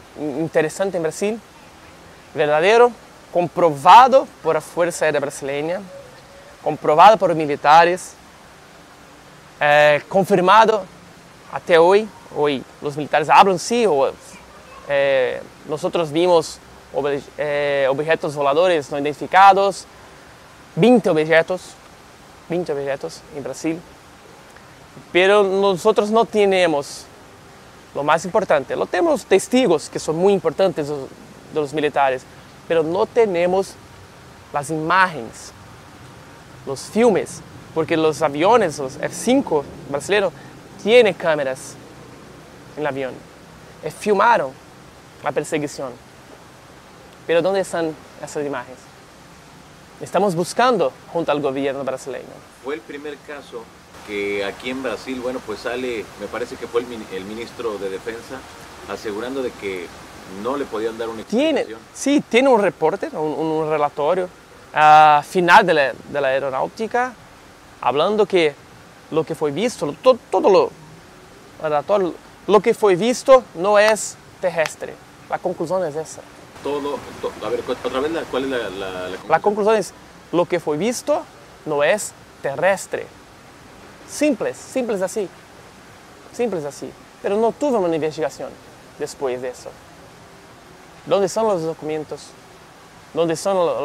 interesante 0.41 0.97
en 0.97 1.03
Brasil, 1.03 1.41
verdadero, 2.35 2.91
comprobado 3.33 4.27
por 4.43 4.55
la 4.55 4.61
Fuerza 4.61 5.05
Aérea 5.05 5.21
Brasileña, 5.21 5.81
comprobado 6.63 7.17
por 7.19 7.35
militares, 7.35 8.15
eh, 9.61 10.03
confirmado 10.09 10.85
até 11.53 11.79
hoy. 11.79 12.09
Hoy 12.37 12.63
los 12.83 12.97
militares 12.97 13.29
hablan, 13.31 13.59
sí, 13.59 13.87
o, 13.87 14.11
eh, 14.89 15.41
nosotros 15.69 16.13
vimos 16.13 16.59
obje- 16.95 17.23
eh, 17.39 17.87
objetos 17.91 18.35
voladores 18.35 18.91
no 18.91 18.99
identificados, 18.99 19.87
20 20.79 21.11
objetos, 21.11 21.75
20 22.49 22.73
objetos 22.73 23.21
en 23.37 23.43
Brasil. 23.43 23.81
Pero 25.13 25.43
nosotros 25.43 26.11
no 26.11 26.25
tenemos 26.25 27.05
lo 27.95 28.03
más 28.05 28.25
importante. 28.25 28.77
Lo 28.77 28.87
tenemos 28.87 29.25
testigos 29.25 29.89
que 29.89 29.99
son 29.99 30.17
muy 30.17 30.33
importantes 30.33 30.89
de 30.89 30.95
los 31.55 31.73
militares, 31.73 32.23
pero 32.67 32.83
no 32.83 33.07
tenemos 33.07 33.75
las 34.53 34.71
imágenes, 34.71 35.53
los 36.67 36.81
filmes, 36.83 37.41
porque 37.75 37.97
los 37.97 38.23
aviones, 38.23 38.79
los 38.79 38.97
F-5 38.97 39.63
brasileños, 39.91 40.33
tienen 40.83 41.15
cámaras 41.15 41.75
en 42.77 42.81
el 42.83 42.87
avión. 42.87 43.15
Eh, 43.83 43.91
filmaron 43.91 44.53
la 45.23 45.33
perseguición. 45.33 45.93
Pero 47.27 47.43
¿dónde 47.43 47.61
están 47.61 47.95
esas 48.23 48.45
imágenes? 48.45 48.88
Estamos 50.01 50.35
buscando 50.35 50.93
junto 51.13 51.33
al 51.33 51.41
gobierno 51.41 51.83
brasileño. 51.85 52.25
Fue 52.65 52.75
el 52.75 52.81
primer 52.81 53.17
caso 53.27 53.63
que 54.07 54.45
aquí 54.45 54.71
en 54.71 54.83
Brasil, 54.83 55.21
bueno, 55.21 55.41
pues 55.45 55.61
sale, 55.61 56.05
me 56.21 56.27
parece 56.29 56.57
que 56.57 56.67
fue 56.67 56.83
el, 56.83 56.87
el 57.13 57.25
ministro 57.25 57.77
de 57.79 57.91
Defensa 57.91 58.37
asegurando 58.91 59.43
de 59.43 59.51
que 59.51 59.87
no 60.43 60.57
le 60.57 60.65
podían 60.65 60.97
dar 60.97 61.09
una 61.09 61.23
Tiene, 61.25 61.61
explicación. 61.61 61.81
sí, 61.93 62.23
tiene 62.29 62.49
un 62.49 62.63
reporte, 62.63 63.09
un, 63.13 63.19
un 63.21 63.69
relatorio 63.71 64.29
ah, 64.73 65.23
final 65.29 65.67
de 65.67 65.75
la, 65.75 65.93
de 65.93 66.21
la 66.21 66.29
aeronáutica, 66.29 67.13
hablando 67.81 68.25
que 68.25 68.55
lo 69.11 69.25
que 69.25 69.35
fue 69.35 69.51
visto, 69.51 69.85
lo- 69.87 69.93
to- 69.95 70.19
todo 70.31 70.49
lo, 70.49 70.71
relatorio, 71.63 72.15
lo 72.47 72.61
que 72.61 72.73
fue 72.73 72.95
visto 72.95 73.43
no 73.57 73.79
es 73.79 74.17
terrestre. 74.41 74.95
La 75.29 75.39
conclusión 75.39 75.85
es 75.85 75.97
esa. 75.97 76.21
Todo, 76.63 76.99
to- 77.23 77.33
a 77.47 77.49
ver, 77.51 77.63
otra 77.69 78.01
vez, 78.01 78.11
la- 78.13 78.23
¿cuál 78.23 78.45
es 78.45 78.51
la, 78.51 78.59
la, 78.71 79.09
la 79.09 79.19
La 79.29 79.41
conclusión 79.41 79.77
es, 79.77 79.93
lo 80.33 80.45
que 80.45 80.59
fue 80.61 80.77
visto 80.77 81.23
no 81.67 81.83
es 81.85 82.13
terrestre. 82.43 83.07
Simples, 84.11 84.57
simples 84.57 85.01
así. 85.03 85.29
Simples 86.33 86.65
así. 86.65 86.91
Pero 87.23 87.37
no 87.37 87.53
tuve 87.53 87.79
una 87.79 87.95
investigación 87.95 88.51
después 88.99 89.41
de 89.43 89.49
eso. 89.51 89.71
¿Dónde 91.07 91.27
están 91.27 91.47
los 91.47 91.63
documentos? 91.63 92.21
¿Dónde 93.15 93.35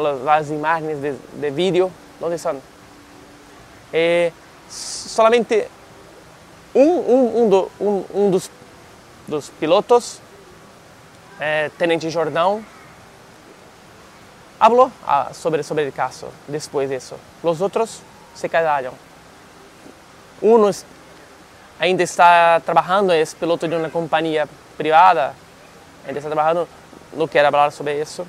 lo- 0.02 0.24
las 0.24 0.50
imágenes 0.50 1.00
de, 1.00 1.16
de 1.40 1.50
vídeo? 1.50 1.90
¿Dónde 2.20 2.36
están? 2.36 2.60
Eh, 3.92 4.32
solamente 4.70 5.68
un, 6.74 6.88
un, 6.88 7.68
un- 7.78 8.06
un 8.12 8.30
dos, 8.30 8.50
dos 9.26 9.50
pilotos, 9.60 10.18
eh, 11.40 11.70
Tenente 11.78 12.10
Jordão, 12.10 12.62
habló 14.58 14.90
ah, 15.06 15.30
sobre, 15.32 15.62
sobre 15.62 15.84
el 15.86 15.92
caso 15.92 16.28
después 16.46 16.88
de 16.88 16.96
eso. 16.96 17.16
Los 17.42 17.60
otros 17.60 18.00
se 18.34 18.48
callaron. 18.48 18.94
Uno 20.40 20.68
es- 20.68 20.84
ainda 21.78 22.02
está 22.04 22.60
trabajando, 22.64 23.12
es 23.12 23.34
piloto 23.34 23.66
de 23.68 23.76
una 23.76 23.90
compañía 23.90 24.46
privada, 24.76 25.34
ainda 26.06 26.18
está 26.18 26.30
trabajando, 26.30 26.68
no 27.16 27.26
quiere 27.26 27.46
hablar 27.46 27.72
sobre 27.72 28.00
eso. 28.00 28.24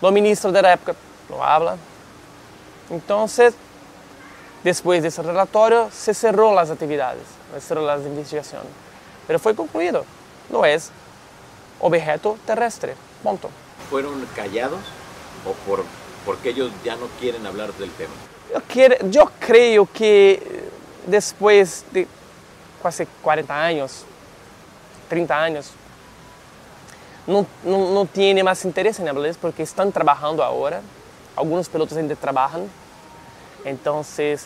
Los 0.00 0.12
ministros 0.12 0.52
de 0.52 0.62
la 0.62 0.72
época 0.74 0.94
no 1.28 1.42
hablan. 1.44 1.78
Entonces, 2.90 3.54
después 4.64 5.02
de 5.02 5.08
ese 5.08 5.22
relatorio, 5.22 5.88
se 5.92 6.12
cerró 6.14 6.54
las 6.54 6.70
actividades, 6.70 7.22
se 7.54 7.60
cerró 7.60 7.82
las 7.86 8.00
investigaciones. 8.02 8.68
Pero 9.26 9.38
fue 9.38 9.54
concluido, 9.54 10.04
no 10.48 10.64
es 10.64 10.90
objeto 11.80 12.38
terrestre, 12.46 12.94
punto. 13.22 13.50
¿Fueron 13.88 14.26
callados 14.34 14.80
o 15.44 15.52
por, 15.66 15.84
porque 16.24 16.50
ellos 16.50 16.70
ya 16.84 16.96
no 16.96 17.06
quieren 17.18 17.46
hablar 17.46 17.72
del 17.74 17.90
tema? 17.92 18.12
Eu 18.52 19.28
creio 19.38 19.86
que 19.86 20.42
eh, 20.42 20.68
depois 21.06 21.84
de 21.92 22.06
quase 22.80 23.06
40 23.22 23.54
anos, 23.54 24.04
30 25.08 25.34
anos, 25.34 25.70
não, 27.26 27.46
não, 27.62 27.94
não 27.94 28.06
tem 28.06 28.42
mais 28.42 28.64
interesse 28.64 29.00
em 29.02 29.08
hablar 29.08 29.34
porque 29.36 29.62
estão 29.62 29.90
trabalhando 29.90 30.42
agora. 30.42 30.82
Alguns 31.36 31.68
pilotos 31.68 31.96
ainda 31.96 32.16
trabalham. 32.16 32.68
Então, 33.64 34.02
se 34.02 34.36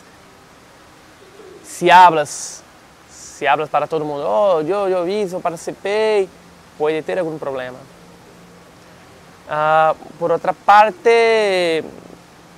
hablas, 1.89 2.63
se 3.09 3.47
hablas 3.47 3.69
para 3.69 3.87
todo 3.87 4.05
mundo, 4.05 4.23
oh, 4.23 4.61
eu, 4.61 4.87
eu 4.87 5.05
vi, 5.05 5.31
eu 5.31 5.39
participei, 5.39 6.29
pode 6.77 7.01
ter 7.01 7.19
algum 7.19 7.37
problema. 7.37 7.77
Ah, 9.47 9.95
por 10.17 10.31
outra 10.31 10.53
parte, 10.53 11.83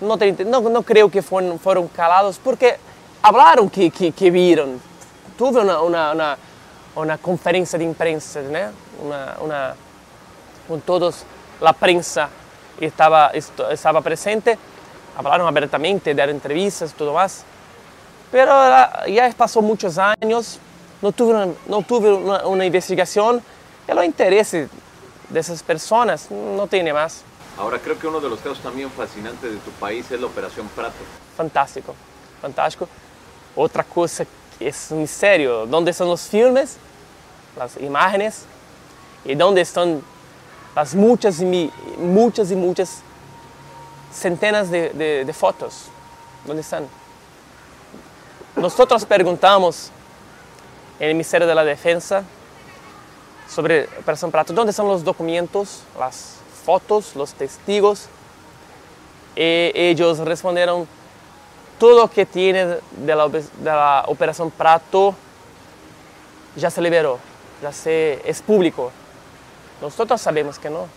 não, 0.01 0.17
tem- 0.17 0.33
não, 0.45 0.61
não 0.61 0.83
creio 0.83 1.09
que 1.09 1.21
foram 1.57 1.87
calados, 1.87 2.37
porque 2.37 2.77
falaram 3.21 3.67
que, 3.67 3.89
que, 3.89 4.11
que 4.11 4.31
uma, 5.81 6.11
uma, 6.13 6.37
uma 6.95 7.17
conferência 7.17 7.77
de? 7.77 8.71
Uma, 8.99 9.37
uma, 9.41 9.77
com 10.67 10.79
todos, 10.79 11.25
a 11.61 11.73
prensa 11.73 12.29
estava 13.71 14.01
presente, 14.01 14.57
falaram 15.15 15.47
abertamente, 15.47 16.13
deram 16.13 16.33
entrevistas 16.33 16.91
e 16.91 16.93
tudo 16.93 17.13
mais. 17.13 17.43
Pero 18.31 18.51
ah, 18.51 19.03
ya 19.07 19.29
pasó 19.35 19.61
muchos 19.61 19.97
años, 19.97 20.59
no 21.01 21.11
tuve 21.11 21.33
una, 21.33 21.47
no 21.67 21.81
tuve 21.81 22.11
una, 22.13 22.47
una 22.47 22.65
investigación, 22.65 23.41
y 23.87 23.91
el 23.91 24.03
interés 24.03 24.51
de 24.51 24.69
esas 25.39 25.61
personas 25.63 26.29
no 26.31 26.67
tiene 26.67 26.93
más. 26.93 27.21
Ahora, 27.57 27.79
creo 27.79 27.97
que 27.97 28.07
uno 28.07 28.19
de 28.19 28.29
los 28.29 28.39
casos 28.39 28.59
también 28.59 28.89
fascinantes 28.91 29.51
de 29.51 29.57
tu 29.57 29.71
país 29.71 30.09
es 30.11 30.19
la 30.19 30.27
Operación 30.27 30.67
Prato. 30.75 30.95
Fantástico, 31.35 31.95
fantástico. 32.41 32.87
Otra 33.55 33.83
cosa 33.83 34.25
que 34.59 34.67
es 34.67 34.87
un 34.91 35.01
misterio, 35.01 35.65
¿dónde 35.65 35.91
están 35.91 36.07
los 36.07 36.21
filmes, 36.21 36.77
las 37.57 37.75
imágenes 37.77 38.43
y 39.25 39.33
dónde 39.35 39.61
están 39.61 40.01
las 40.75 40.93
muchas 40.93 41.39
y 41.41 41.71
muchas 41.97 42.51
y 42.51 42.55
muchas 42.55 42.99
centenas 44.13 44.69
de, 44.69 44.89
de- 44.91 45.25
de 45.25 45.33
fotos? 45.33 45.85
¿Dónde 46.45 46.61
están? 46.61 46.87
Nosotros 48.55 49.05
preguntamos 49.05 49.91
en 50.99 51.09
el 51.09 51.13
Ministerio 51.15 51.47
de 51.47 51.55
la 51.55 51.63
Defensa 51.63 52.23
sobre 53.49 53.85
Operación 53.99 54.31
Prato, 54.31 54.53
¿dónde 54.53 54.71
están 54.71 54.87
los 54.87 55.03
documentos, 55.03 55.81
las 55.99 56.35
fotos, 56.65 57.15
los 57.15 57.33
testigos? 57.33 58.07
Y 59.35 59.71
ellos 59.73 60.19
respondieron, 60.19 60.87
todo 61.79 62.01
lo 62.01 62.09
que 62.09 62.25
tiene 62.25 62.65
de 62.65 63.15
la, 63.15 63.25
ope- 63.25 63.49
de 63.59 63.65
la 63.69 64.03
Operación 64.07 64.49
Prato 64.51 65.13
ya 66.55 66.69
se 66.71 66.81
liberó, 66.81 67.19
ya 67.61 67.71
se, 67.71 68.21
es 68.25 68.41
público. 68.41 68.91
Nosotros 69.81 70.19
sabemos 70.19 70.57
que 70.57 70.69
no. 70.71 70.87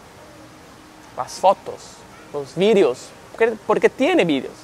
Las 1.17 1.33
fotos, 1.35 1.83
los 2.33 2.55
vídeos, 2.55 3.09
porque, 3.33 3.55
porque 3.67 3.91
tiene 3.91 4.25
vídeos. 4.25 4.55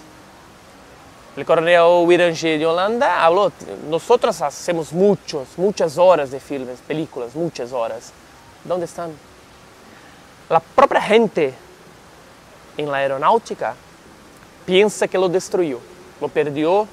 El 1.37 1.45
coronel 1.45 1.83
William 2.07 2.31
G. 2.33 2.59
de 2.59 2.65
Holanda 2.65 3.23
habló, 3.25 3.53
nosotros 3.91 4.41
hacemos 4.41 4.93
muchos, 4.93 5.49
muchas 5.59 5.99
horas 5.99 6.31
de 6.31 6.41
filmes, 6.41 6.79
películas, 6.81 7.35
muchas 7.35 7.73
horas. 7.73 8.13
¿Dónde 8.65 8.87
están? 8.87 9.11
La 10.49 10.61
propia 10.61 11.03
gente 11.03 11.53
en 12.79 12.91
la 12.91 12.99
aeronáutica 12.99 13.75
piensa 14.65 15.07
que 15.09 15.19
lo 15.19 15.29
destruyó, 15.29 15.79
lo 16.23 16.29
perdió, 16.29 16.89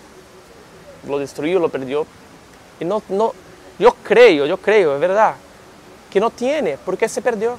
lo 1.08 1.20
destruyó, 1.20 1.60
lo 1.60 1.70
perdió. 1.70 2.06
Y 2.82 2.86
no, 2.86 3.02
no, 3.08 3.34
yo 3.80 3.94
creo, 4.04 4.46
yo 4.46 4.58
creo, 4.58 4.96
es 4.96 5.00
verdad, 5.00 5.36
que 6.12 6.20
no 6.20 6.30
tiene, 6.30 6.78
porque 6.84 7.08
se 7.08 7.22
perdió. 7.22 7.58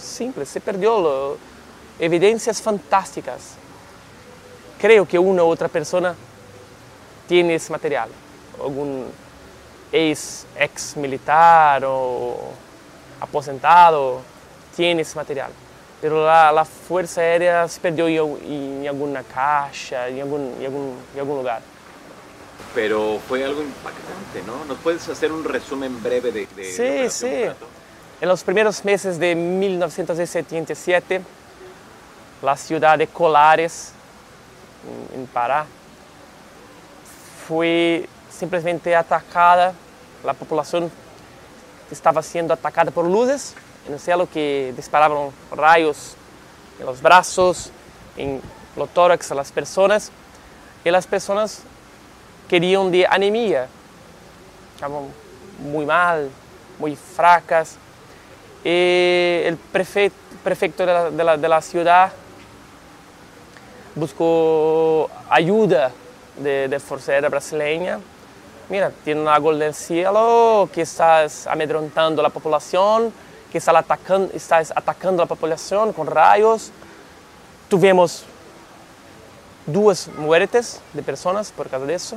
Simple, 0.00 0.44
se 0.44 0.60
perdió 0.60 1.00
lo- 1.00 1.36
evidencias 2.00 2.60
fantásticas. 2.60 3.54
Creo 4.80 5.06
que 5.06 5.18
una 5.18 5.42
u 5.44 5.48
otra 5.48 5.68
persona 5.68 6.14
tiene 7.28 7.54
ese 7.54 7.72
material, 7.72 8.08
algún 8.60 9.06
ex, 9.92 10.46
ex 10.58 10.96
militar 10.96 11.82
o 11.86 12.36
aposentado 13.20 14.20
tiene 14.76 15.02
ese 15.02 15.16
material. 15.16 15.50
pero 16.02 16.26
la, 16.26 16.52
la 16.52 16.64
Fuerza 16.64 17.20
Aérea 17.22 17.66
se 17.68 17.80
perdió 17.80 18.08
en, 18.08 18.80
en 18.82 18.88
alguna 18.88 19.22
caja, 19.22 20.08
en 20.08 20.20
algún, 20.20 20.54
en 20.58 20.66
algún, 20.66 20.98
en 21.14 21.20
algún 21.20 21.36
lugar. 21.38 21.62
Pero 22.74 23.18
fue 23.26 23.42
algo 23.44 23.62
impactante, 23.62 24.42
¿no? 24.46 24.64
¿Nos 24.66 24.78
puedes 24.78 25.08
hacer 25.08 25.32
un 25.32 25.44
resumen 25.44 26.02
breve 26.02 26.30
de, 26.32 26.46
de 26.46 26.64
Sí, 26.64 27.04
la 27.04 27.10
sí. 27.10 27.26
Contrato? 27.46 27.66
En 28.20 28.28
los 28.28 28.42
primeros 28.44 28.84
meses 28.84 29.18
de 29.18 29.34
1977, 29.34 31.20
la 32.42 32.56
ciudad 32.56 32.98
de 32.98 33.06
Colares, 33.06 33.92
en, 35.14 35.26
Pará, 35.26 35.66
fue 37.46 38.08
simplesmente 38.30 38.94
atacada. 38.94 39.72
La 40.24 40.32
población 40.34 40.90
estaba 41.90 42.22
siendo 42.22 42.54
atacada 42.54 42.90
por 42.90 43.04
luces 43.04 43.54
en 43.86 43.94
el 43.94 44.00
cielo 44.00 44.28
que 44.32 44.72
disparaban 44.76 45.30
rayos 45.52 46.16
en 46.80 46.86
los 46.86 47.02
brazos, 47.02 47.70
en 48.16 48.40
los 48.76 48.88
tórax 48.90 49.30
a 49.30 49.34
las 49.34 49.52
personas. 49.52 50.10
Y 50.84 50.90
las 50.90 51.06
personas 51.06 51.62
querían 52.48 52.90
de 52.90 53.06
anemia. 53.06 53.68
Estaban 54.74 55.04
muy 55.58 55.86
mal, 55.86 56.30
muy 56.78 56.96
fracas. 56.96 57.76
Y 58.64 59.42
el 59.44 59.58
prefecto, 59.72 60.86
de 60.86 61.48
la 61.48 61.62
ciudad 61.62 62.12
buscó 63.94 65.08
ayuda 65.28 65.92
de, 66.36 66.68
de 66.68 66.80
Aérea 67.08 67.28
Brasileña. 67.28 68.00
Mira, 68.68 68.90
tiene 69.04 69.20
un 69.20 69.28
árbol 69.28 69.58
del 69.58 69.74
cielo 69.74 70.68
que 70.72 70.82
estás 70.82 71.46
amedrontando 71.46 72.20
a 72.20 72.24
la 72.24 72.30
población, 72.30 73.12
que 73.52 73.58
está 73.58 73.78
atacando, 73.78 75.22
a 75.22 75.26
la 75.26 75.34
población 75.34 75.92
con 75.92 76.06
rayos. 76.06 76.72
Tuvimos 77.68 78.24
dos 79.66 80.08
muertes 80.16 80.80
de 80.92 81.02
personas 81.02 81.52
por 81.52 81.68
causa 81.68 81.86
de 81.86 81.94
eso. 81.94 82.16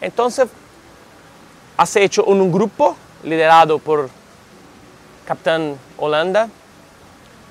Entonces, 0.00 0.48
has 1.76 1.96
hecho 1.96 2.24
un 2.24 2.50
grupo 2.50 2.96
liderado 3.22 3.78
por 3.78 4.08
Capitán 5.26 5.78
Holanda 5.98 6.48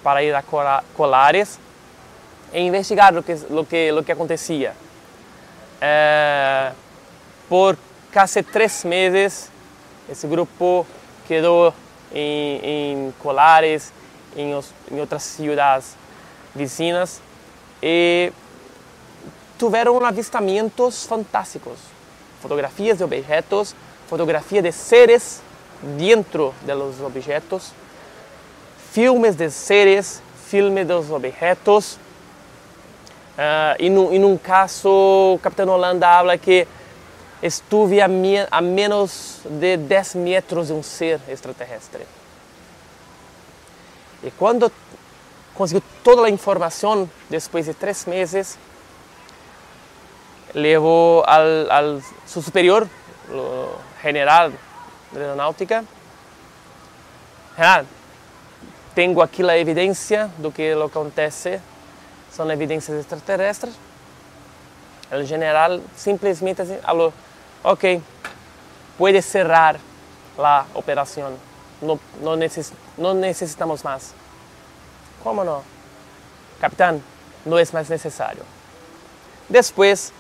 para 0.04 0.24
ir 0.24 0.36
a 0.36 0.42
Cola- 0.42 0.84
Colares 0.98 1.60
e 2.54 2.62
investigar 2.62 3.14
lo 3.14 3.24
que, 3.24 3.38
lo 3.50 3.66
que, 3.66 3.92
lo 3.92 4.04
que 4.04 4.12
acontecia. 4.12 4.74
Eh, 5.82 6.72
por 7.48 7.78
casi 8.12 8.44
tres 8.44 8.84
meses, 8.84 9.50
esse 10.10 10.28
grupo 10.28 10.86
quedou 11.28 11.74
em, 12.14 12.60
em 12.64 13.14
Colares, 13.20 13.94
em, 14.36 14.52
em 14.92 15.00
outras 15.00 15.24
cidades 15.24 15.96
vizinhas 16.54 17.22
e 17.82 18.32
tiveram 19.58 20.04
avistamentos 20.04 21.06
fantásticos. 21.06 21.80
Fotografias 22.42 22.98
de 22.98 23.04
objetos, 23.04 23.76
fotografia 24.08 24.62
de 24.62 24.72
seres 24.72 25.42
dentro 25.98 26.54
de 26.66 26.74
los 26.74 27.00
objetos, 27.02 27.74
filmes 28.92 29.36
de 29.36 29.50
seres, 29.52 30.22
filmes 30.48 30.88
dos 30.88 31.12
objetos. 31.12 31.98
Ah, 33.42 33.78
e, 33.80 33.90
num, 33.90 34.12
e 34.14 34.20
num 34.20 34.38
caso, 34.38 35.40
Capitão 35.42 35.70
Holanda 35.70 36.06
habla 36.10 36.38
que 36.38 36.68
estuve 37.42 38.02
a, 38.02 38.08
me- 38.10 38.46
a 38.52 38.60
menos 38.60 39.40
de 39.46 39.78
10 39.78 40.16
metros 40.16 40.68
de 40.68 40.74
um 40.74 40.84
ser 40.84 41.22
extraterrestre. 41.30 42.06
E 44.22 44.30
quando 44.32 44.70
conseguiu 45.56 45.82
toda 46.04 46.26
a 46.26 46.30
informação, 46.30 47.10
depois 47.30 47.66
de 47.66 47.74
três 47.74 48.06
meses, 48.06 48.60
levou 50.54 51.24
al, 51.26 51.72
al 51.72 52.02
su 52.28 52.42
superior, 52.42 52.90
o 53.30 53.70
general 54.04 54.52
de 55.14 55.18
aeronáutica. 55.18 55.86
General, 57.56 57.86
tenho 58.94 59.22
aqui 59.22 59.50
a 59.50 59.58
evidência 59.58 60.30
do 60.40 60.52
que 60.52 60.74
acontece, 60.74 61.62
são 62.32 62.50
evidências 62.52 63.00
extraterrestres. 63.00 63.74
O 65.12 65.24
general 65.24 65.80
simplesmente 65.96 66.62
assim, 66.62 66.78
falou, 66.78 67.14
ok, 67.64 68.02
pode 68.98 69.22
cerrar 69.22 69.80
a 70.38 70.66
operação, 70.74 71.36
não, 71.82 72.00
não, 72.22 72.36
necess, 72.36 72.72
não 72.98 73.14
necessitamos 73.14 73.84
mais. 73.84 74.14
Como 75.24 75.44
não? 75.44 75.64
Capitão, 76.62 77.02
não 77.46 77.58
é 77.58 77.66
mais 77.74 77.90
necessário. 77.90 78.44
Depois, 79.50 80.14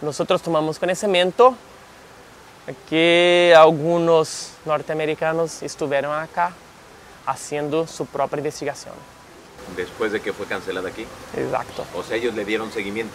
nós 0.00 0.16
tomamos 0.42 0.78
que 2.88 3.52
alguns 3.56 4.52
norte-americanos 4.64 5.60
estiveram 5.62 6.12
acá 6.12 6.52
fazendo 7.24 7.86
sua 7.86 8.06
própria 8.06 8.40
investigação. 8.40 8.92
Después 9.76 10.10
de 10.12 10.20
que 10.20 10.32
fue 10.32 10.46
cancelada 10.46 10.88
aquí. 10.88 11.04
Exato. 11.36 11.84
O 11.94 12.02
sea, 12.02 12.16
ellos 12.16 12.34
le 12.34 12.44
dieron 12.44 12.72
seguimiento. 12.72 13.14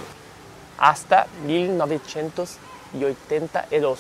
Hasta 0.78 1.28
1982. 1.46 4.00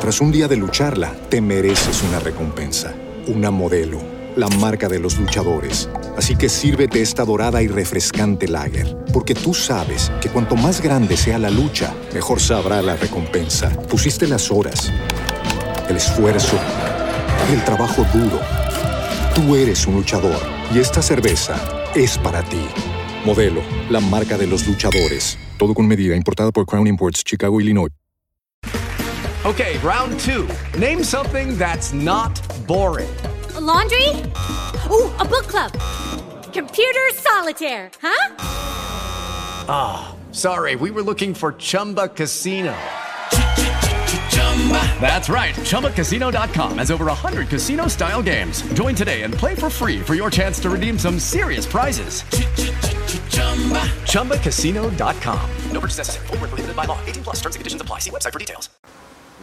Tras 0.00 0.20
un 0.20 0.32
día 0.32 0.48
de 0.48 0.56
lucharla, 0.56 1.14
te 1.28 1.40
mereces 1.40 2.02
una 2.02 2.18
recompensa, 2.18 2.92
una 3.28 3.52
modelo, 3.52 4.00
la 4.36 4.48
marca 4.48 4.88
de 4.88 4.98
los 4.98 5.16
luchadores. 5.16 5.88
Así 6.16 6.36
que 6.36 6.48
sírvete 6.48 7.00
esta 7.00 7.24
dorada 7.24 7.62
y 7.62 7.68
refrescante 7.68 8.48
lager, 8.48 8.96
porque 9.12 9.34
tú 9.34 9.54
sabes 9.54 10.10
que 10.20 10.28
cuanto 10.28 10.56
más 10.56 10.80
grande 10.80 11.16
sea 11.16 11.38
la 11.38 11.50
lucha, 11.50 11.94
mejor 12.12 12.40
sabrá 12.40 12.82
la 12.82 12.96
recompensa. 12.96 13.70
Pusiste 13.88 14.26
las 14.26 14.50
horas, 14.50 14.90
el 15.88 15.96
esfuerzo, 15.96 16.58
el 17.52 17.64
trabajo 17.64 18.04
duro. 18.12 18.40
Tú 19.34 19.56
eres 19.56 19.86
un 19.86 19.94
luchador 19.94 20.38
y 20.74 20.78
esta 20.78 21.00
cerveza 21.00 21.56
es 21.94 22.18
para 22.18 22.42
ti. 22.42 22.66
Modelo, 23.24 23.62
la 23.88 23.98
marca 23.98 24.36
de 24.36 24.46
los 24.46 24.66
luchadores. 24.66 25.38
Todo 25.58 25.72
con 25.72 25.88
medida, 25.88 26.14
importada 26.14 26.50
por 26.50 26.66
Crown 26.66 26.86
Imports, 26.86 27.24
Chicago, 27.24 27.58
Illinois. 27.58 27.88
Okay, 29.44 29.78
round 29.78 30.20
two. 30.20 30.46
Name 30.78 31.02
something 31.02 31.56
that's 31.56 31.94
not 31.94 32.38
boring. 32.66 33.08
A 33.56 33.60
laundry? 33.60 34.08
Ooh, 34.90 35.10
a 35.18 35.24
book 35.24 35.48
club. 35.48 35.72
Computer 36.52 37.10
solitaire, 37.14 37.90
huh? 38.02 38.28
Sorry, 40.32 40.76
we 40.76 40.90
were 40.90 41.02
looking 41.02 41.34
for 41.34 41.54
Chumba 41.54 42.08
Casino. 42.08 42.74
That's 45.00 45.28
right. 45.28 45.54
ChumbaCasino.com 45.54 46.78
has 46.78 46.90
over 46.90 47.06
100 47.06 47.48
casino 47.48 47.88
style 47.88 48.22
games. 48.22 48.62
Join 48.74 48.94
today 48.94 49.22
and 49.22 49.34
play 49.34 49.56
for 49.56 49.68
free 49.68 50.00
for 50.00 50.14
your 50.14 50.30
chance 50.30 50.60
to 50.60 50.70
redeem 50.70 50.96
some 50.98 51.18
serious 51.18 51.66
prizes. 51.66 52.22
ChumbaCasino.com. 54.06 55.50
No 55.72 55.80
purchase 55.80 55.98
necessary. 55.98 56.26
Void 56.28 56.40
where 56.40 56.48
prohibited 56.48 56.76
by 56.76 56.84
law. 56.84 56.98
18 57.06 57.24
plus 57.24 57.40
terms 57.40 57.56
and 57.56 57.60
conditions 57.60 57.82
apply. 57.82 57.98
See 57.98 58.10
website 58.10 58.32
for 58.32 58.38
details. 58.38 58.70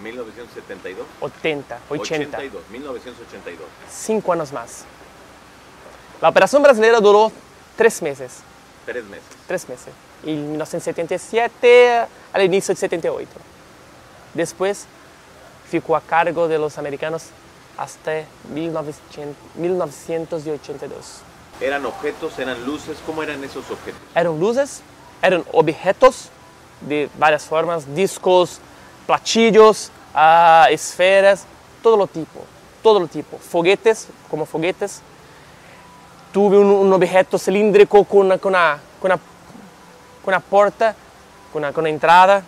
1972. 0.01 1.05
80, 1.21 1.77
80. 1.89 2.37
82, 2.37 2.63
1982. 2.71 3.67
Cinco 3.89 4.31
anos 4.31 4.51
mais. 4.51 4.85
A 6.21 6.29
operação 6.29 6.61
brasileira 6.61 7.01
durou 7.01 7.31
três 7.77 8.01
meses. 8.01 8.43
Tres 8.85 9.05
meses. 9.05 9.25
Três 9.47 9.65
meses. 9.65 9.87
Em 10.23 10.35
1977 10.35 11.53
ao 12.33 12.41
início 12.41 12.73
de 12.73 12.79
78. 12.79 13.29
Depois 14.33 14.87
ficou 15.69 15.95
a 15.95 16.01
cargo 16.01 16.47
de 16.47 16.57
los 16.57 16.77
americanos 16.77 17.29
1900 18.53 19.35
1982. 19.55 21.21
¿Eran 21.61 21.85
objetos, 21.85 22.39
eran 22.39 22.65
luces? 22.65 22.97
¿Cómo 23.05 23.21
eran 23.23 23.43
esos 23.43 23.69
objetos? 23.69 23.99
Eram 24.15 24.39
luzes, 24.39 24.81
eram 25.21 25.43
objetos 25.51 26.29
de 26.81 27.09
várias 27.17 27.43
formas, 27.43 27.85
discos, 27.93 28.59
platillos, 29.05 29.91
ah, 30.13 30.67
esferas, 30.71 31.45
todo 31.83 32.03
o 32.03 32.07
tipo, 32.07 32.45
todo 32.81 33.03
o 33.03 33.07
tipo. 33.07 33.37
Foguetes, 33.37 34.07
como 34.29 34.45
foguetes. 34.45 35.01
Tuve 36.31 36.57
um 36.57 36.93
objeto 36.93 37.37
cilíndrico 37.37 38.05
uma, 38.11 38.37
com 38.37 38.47
uma 40.27 40.39
porta, 40.39 40.95
com 41.51 41.59
uma, 41.59 41.73
com 41.73 41.81
uma 41.81 41.89
entrada. 41.89 42.43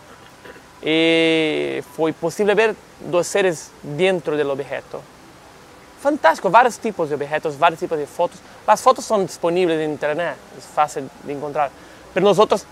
E 0.83 1.83
foi 1.95 2.13
possível 2.13 2.55
ver 2.55 2.75
dois 3.05 3.27
seres 3.27 3.71
dentro 3.83 4.37
do 4.37 4.51
objeto. 4.51 5.01
Fantástico, 6.01 6.49
vários 6.49 6.77
tipos 6.77 7.09
de 7.09 7.15
objetos, 7.15 7.55
vários 7.55 7.79
tipos 7.79 7.97
de 7.97 8.05
fotos. 8.05 8.39
As 8.65 8.81
fotos 8.81 9.05
são 9.05 9.23
disponíveis 9.23 9.79
na 9.79 9.85
internet, 9.93 10.37
é 10.57 10.61
fácil 10.61 11.09
de 11.23 11.31
encontrar. 11.31 11.71
Mas 12.13 12.23
nós 12.23 12.39
outros 12.39 12.65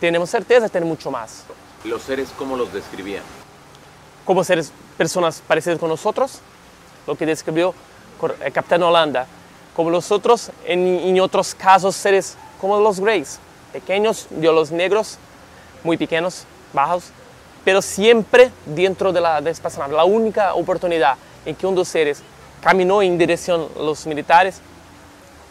temos 0.00 0.30
certeza 0.30 0.66
de 0.66 0.72
ter 0.72 0.84
muito 0.84 1.10
mais. 1.10 1.44
¿Los 1.84 2.02
seres 2.02 2.30
cómo 2.38 2.56
los 2.56 2.72
describían? 2.72 3.22
Como 4.24 4.42
seres, 4.44 4.72
pessoas 4.96 5.42
parecidas 5.46 5.78
com 5.78 5.88
nós 5.88 6.04
outros, 6.06 6.40
o 7.06 7.16
que 7.16 7.26
descreveu 7.26 7.74
o 8.20 8.50
Capitão 8.52 8.88
Holanda. 8.88 9.26
como 9.74 9.90
los 9.90 10.10
otros, 10.10 10.50
en, 10.64 10.86
en 10.86 11.20
otros 11.20 11.54
casos 11.54 11.96
seres 11.96 12.36
como 12.60 12.78
los 12.78 13.00
greys, 13.00 13.38
pequeños, 13.72 14.26
de 14.30 14.52
los 14.52 14.70
negros, 14.70 15.18
muy 15.82 15.96
pequeños, 15.96 16.44
bajos, 16.72 17.04
pero 17.64 17.80
siempre 17.82 18.50
dentro 18.66 19.12
de 19.12 19.20
la 19.20 19.40
de 19.40 19.50
espaçonave. 19.50 19.94
La 19.94 20.04
única 20.04 20.54
oportunidad 20.54 21.16
en 21.44 21.54
que 21.54 21.66
un 21.66 21.74
dos 21.74 21.88
seres 21.88 22.22
caminó 22.62 23.02
en 23.02 23.18
dirección 23.18 23.68
a 23.78 23.82
los 23.82 24.06
militares 24.06 24.60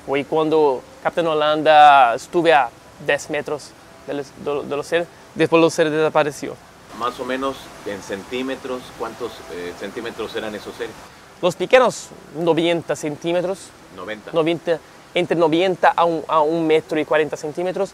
fue 0.05 0.25
cuando 0.25 0.81
Capitán 1.03 1.27
Holanda 1.27 2.15
estuve 2.15 2.53
a 2.53 2.69
10 3.05 3.29
metros 3.29 3.71
de 4.07 4.13
los, 4.15 4.27
de- 4.43 4.63
de 4.69 4.75
los 4.77 4.87
seres, 4.87 5.07
después 5.35 5.61
los 5.61 5.73
seres 5.73 5.91
desapareció. 5.93 6.55
Más 6.99 7.19
o 7.19 7.25
menos 7.25 7.55
en 7.85 8.01
centímetros, 8.01 8.81
¿cuántos 8.99 9.31
eh, 9.53 9.73
centímetros 9.79 10.35
eran 10.35 10.53
esos 10.55 10.75
seres? 10.75 10.93
Los 11.41 11.55
pequeños, 11.55 12.09
90 12.37 12.95
centímetros, 12.95 13.69
90. 13.95 14.31
90, 14.31 14.79
entre 15.15 15.35
90 15.37 15.87
a 15.95 16.05
un, 16.05 16.23
a 16.27 16.41
un 16.41 16.67
metro 16.67 16.99
y 16.99 17.05
40 17.05 17.35
centímetros. 17.37 17.91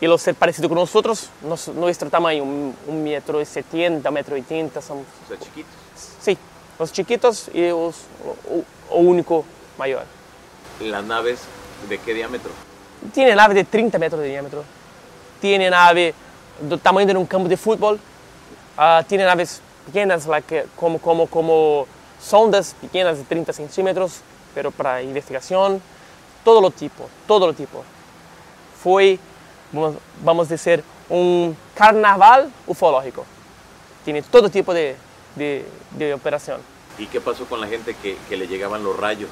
Y 0.00 0.06
los 0.06 0.20
seres 0.20 0.38
parecidos 0.38 0.68
con 0.68 0.76
nosotros, 0.78 1.30
nos- 1.42 1.68
nuestro 1.68 2.10
tamaño, 2.10 2.42
un, 2.42 2.76
un 2.86 3.02
metro 3.04 3.40
y 3.40 3.44
70, 3.46 4.10
metro 4.10 4.36
y 4.36 4.40
80, 4.42 4.82
son, 4.82 4.98
O 4.98 5.28
sea, 5.28 5.38
chiquitos. 5.38 5.72
sí, 6.20 6.36
los 6.78 6.92
chiquitos 6.92 7.48
y 7.54 7.68
los, 7.68 7.96
o, 8.90 8.94
o 8.94 8.98
único 8.98 9.44
mayor. 9.78 10.04
¿Las 10.80 11.02
naves 11.04 11.40
de 11.88 11.98
qué 11.98 12.12
diámetro? 12.12 12.50
Tiene 13.14 13.34
nave 13.34 13.54
de 13.54 13.64
30 13.64 13.98
metros 13.98 14.20
de 14.20 14.28
diámetro, 14.28 14.64
tiene 15.40 15.70
nave 15.70 16.12
del 16.60 16.80
tamaño 16.80 17.06
de 17.06 17.16
un 17.16 17.26
campo 17.26 17.48
de 17.48 17.56
fútbol, 17.56 17.98
ah, 18.76 19.02
tiene 19.08 19.24
naves 19.24 19.60
pequeñas 19.86 20.26
like, 20.26 20.66
como, 20.76 20.98
como, 20.98 21.26
como 21.26 21.86
sondas 22.20 22.74
pequeñas 22.80 23.16
de 23.18 23.24
30 23.24 23.52
centímetros, 23.54 24.20
pero 24.54 24.70
para 24.70 25.00
investigación, 25.02 25.80
todo 26.44 26.60
lo 26.60 26.70
tipo, 26.70 27.08
todo 27.26 27.46
lo 27.46 27.54
tipo. 27.54 27.82
Fue, 28.82 29.18
vamos- 29.72 29.96
vamos 30.22 30.46
a 30.48 30.50
decir, 30.50 30.82
un 31.08 31.56
carnaval 31.74 32.50
ufológico. 32.66 33.24
Tiene 34.04 34.22
todo 34.22 34.48
tipo 34.50 34.72
de, 34.74 34.96
de, 35.34 35.64
de 35.92 36.14
operación. 36.14 36.60
¿Y 36.98 37.06
qué 37.06 37.20
pasó 37.20 37.44
con 37.46 37.60
la 37.60 37.66
gente 37.66 37.94
que, 37.94 38.16
que 38.28 38.36
le 38.36 38.46
llegaban 38.48 38.82
los 38.82 38.96
rayos? 38.98 39.28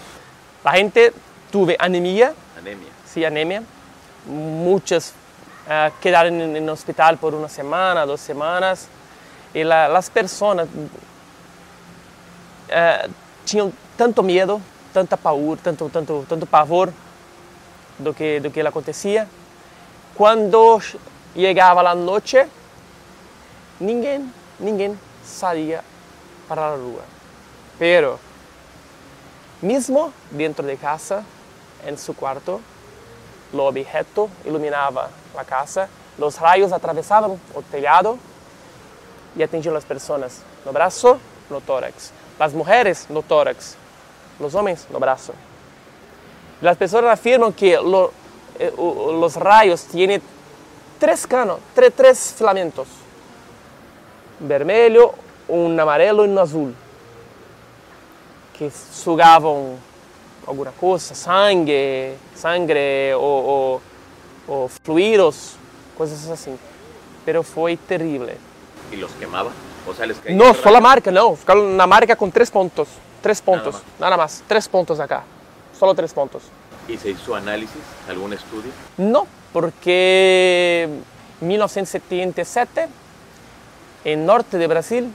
La 0.65 0.73
gente 0.73 1.13
tuve 1.51 1.77
anemia, 1.79 2.35
Anemia. 2.59 2.89
sí, 3.07 3.25
anemia. 3.25 3.63
Muchas 4.27 5.13
ah, 5.69 5.91
quedaron 6.01 6.41
en 6.41 6.57
el 6.57 6.69
hospital 6.69 7.19
por 7.19 7.35
una 7.35 7.49
semana, 7.49 8.05
dos 8.07 8.21
semanas. 8.21 8.89
Y 9.53 9.63
la- 9.65 9.89
las 9.89 10.11
personas 10.11 10.67
ah, 12.73 13.07
tinham 13.45 13.71
tanto 13.97 14.23
medo, 14.23 14.61
tanta 14.93 15.17
pavor, 15.17 15.59
tanto, 15.59 15.89
tanto, 15.89 16.25
tanto 16.29 16.47
pavor 16.47 16.93
do 17.99 18.13
que, 18.15 18.41
do 18.41 18.51
que 18.51 18.63
le 18.63 18.69
acontecia. 18.69 19.27
Quando 20.15 20.81
chegava 21.35 21.81
a 21.89 21.95
noite, 21.95 22.47
ninguém, 23.81 24.33
ninguém 24.61 24.99
saía 25.25 25.83
para 26.49 26.63
a 26.69 26.77
rua. 26.77 27.03
Pero, 27.79 28.21
mesmo 29.61 30.13
dentro 30.31 30.65
de 30.65 30.77
casa, 30.77 31.25
em 31.87 31.97
seu 31.97 32.15
quarto, 32.15 32.63
o 33.53 33.59
objeto 33.59 34.31
iluminava 34.45 35.11
a 35.37 35.45
casa, 35.45 35.89
os 36.19 36.37
raios 36.37 36.73
atravessavam 36.73 37.41
o 37.55 37.63
telhado 37.63 38.19
e 39.35 39.43
atingiam 39.43 39.75
as 39.77 39.85
pessoas 39.85 40.43
no 40.65 40.73
braço, 40.73 41.19
no 41.51 41.61
tórax. 41.61 42.13
As 42.39 42.53
mulheres 42.53 43.07
no 43.11 43.23
tórax, 43.23 43.77
os 44.39 44.55
homens 44.55 44.87
no 44.91 45.01
braço. 45.01 45.35
As 46.63 46.77
pessoas 46.79 47.05
afirmam 47.07 47.51
que 47.51 47.77
lo- 47.79 48.13
eh, 48.59 48.73
o- 48.77 49.25
os 49.25 49.35
raios 49.37 49.83
têm 49.85 50.21
três 50.99 51.27
canos, 51.27 51.59
três, 51.75 51.93
três 51.95 52.33
filamentos: 52.33 52.89
vermelho, 54.41 55.13
um 55.49 55.79
amarelo 55.81 56.25
e 56.25 56.29
um 56.29 56.39
azul, 56.39 56.73
que 58.53 58.71
coisa, 60.73 61.15
sangue, 61.15 62.15
sangue 62.35 63.15
ou, 63.17 63.23
ou, 63.23 63.83
ou 64.47 64.69
fluidos, 64.85 65.57
coisas 65.97 66.31
assim. 66.31 66.59
Pero 67.25 67.43
foi 67.43 67.77
terrível. 67.77 68.29
¿Y 68.93 68.97
los 68.97 69.11
quemaba? 69.13 69.51
O 69.87 69.95
sea, 69.95 70.07
les 70.07 70.19
caía 70.19 70.37
Não, 70.37 70.49
el 70.49 70.55
só 70.55 70.69
a 70.69 70.73
rayo. 70.73 70.83
marca, 70.83 71.11
não. 71.11 71.35
Ficaram 71.35 71.71
na 71.71 71.87
marca 71.87 72.15
com 72.15 72.29
três 72.31 72.51
pontos. 72.51 72.89
Três 73.23 73.41
pontos, 73.41 73.75
más. 73.77 73.83
nada 73.99 74.17
mais. 74.19 74.43
Três 74.47 74.69
pontos 74.69 75.01
acá. 75.01 75.25
Só 75.73 75.93
três 75.95 76.13
pontos. 76.13 76.43
¿Y 76.89 76.99
se 76.99 77.11
hizo 77.11 77.35
análisis? 77.35 77.81
¿Algún 78.09 78.33
estudio? 78.33 78.71
Não, 78.99 79.27
porque 79.53 80.89
em 81.41 81.47
1977, 81.47 82.89
em 84.05 84.17
norte 84.17 84.59
de 84.59 84.67
Brasil, 84.69 85.11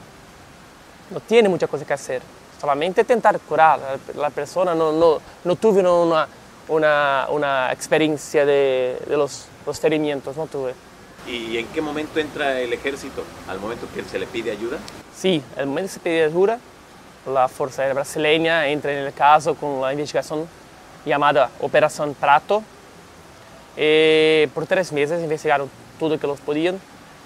não 1.12 1.22
tinha 1.28 1.48
muita 1.48 1.68
coisa 1.68 1.86
que 1.86 1.96
fazer. 1.96 2.22
Solamente 2.60 3.04
tentar 3.04 3.38
curar. 3.40 3.80
A, 3.80 4.28
a 4.28 4.32
pessoa 4.32 4.74
não, 4.74 4.92
não, 4.92 5.22
não 5.46 5.56
teve 5.56 5.82
uma, 5.82 6.28
uma, 6.68 7.28
uma 7.30 7.72
experiência 7.72 8.46
de, 8.46 8.96
de 9.08 9.16
los, 9.16 9.46
los 9.66 9.78
ferimentos, 9.80 10.36
não 10.36 10.48
tive. 10.48 10.74
¿Y 11.28 11.58
en 11.58 11.68
qué 11.68 11.82
momento 11.82 12.20
entra 12.20 12.60
el 12.60 12.74
ejército? 12.74 13.24
¿Al 13.48 13.60
momento 13.60 13.88
que 13.94 14.04
se 14.04 14.18
le 14.18 14.26
pide 14.26 14.52
ayuda? 14.52 14.78
Sí, 15.14 15.44
el 15.58 15.68
momento 15.68 15.90
que 15.90 15.94
se 15.94 16.00
pide 16.00 16.24
ayuda, 16.24 16.60
la 17.28 17.48
Fuerza 17.48 17.84
Aérea 17.84 17.94
Brasileña 17.94 18.68
entra 18.68 18.92
en 18.92 19.00
el 19.06 19.14
caso 19.14 19.54
con 19.54 19.82
la 19.82 19.92
investigación 19.92 20.48
llamada 21.10 21.50
Operación 21.60 22.14
Prato. 22.14 22.64
Eh, 23.76 24.48
por 24.54 24.66
tres 24.66 24.92
meses 24.92 25.22
investigaron 25.22 25.70
todo 26.00 26.12
lo 26.12 26.20
que 26.20 26.28
los 26.28 26.40
podían. 26.40 26.80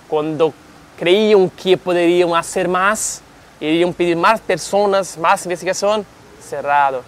Cuando 0.07 0.53
creían 0.97 1.49
que 1.49 1.77
podrían 1.77 2.33
hacer 2.35 2.67
más, 2.67 3.21
irían 3.59 3.93
pedir 3.93 4.17
más 4.17 4.39
personas, 4.41 5.17
más 5.17 5.45
investigación, 5.45 6.05
cerrado. 6.41 7.03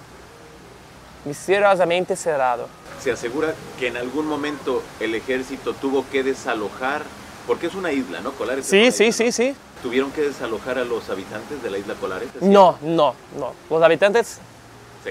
Misteriosamente 1.26 2.16
cerrado. 2.16 2.68
Se 3.00 3.12
asegura 3.12 3.54
que 3.80 3.88
en 3.88 3.98
algún 3.98 4.28
momento 4.28 4.84
el 5.00 5.16
ejército 5.16 5.74
tuvo 5.74 6.06
que 6.12 6.24
desalojar, 6.24 7.04
porque 7.48 7.68
es 7.68 7.76
una 7.76 7.92
isla, 7.92 8.22
¿no? 8.22 8.32
Colares. 8.32 8.66
es 8.66 8.70
Sí, 8.70 8.92
sí, 8.92 9.08
isla, 9.08 9.18
sí, 9.18 9.26
¿no? 9.26 9.32
sí. 9.32 9.56
¿Tuvieron 9.84 10.12
que 10.12 10.22
desalojar 10.22 10.80
a 10.80 10.84
los 10.86 11.10
habitantes 11.10 11.62
de 11.62 11.70
la 11.70 11.78
isla 11.78 11.94
Colares? 11.96 12.30
¿Es 12.36 12.42
No, 12.42 12.78
no, 12.82 13.14
no. 13.38 13.54
Los 13.70 13.84
habitantes 13.84 14.40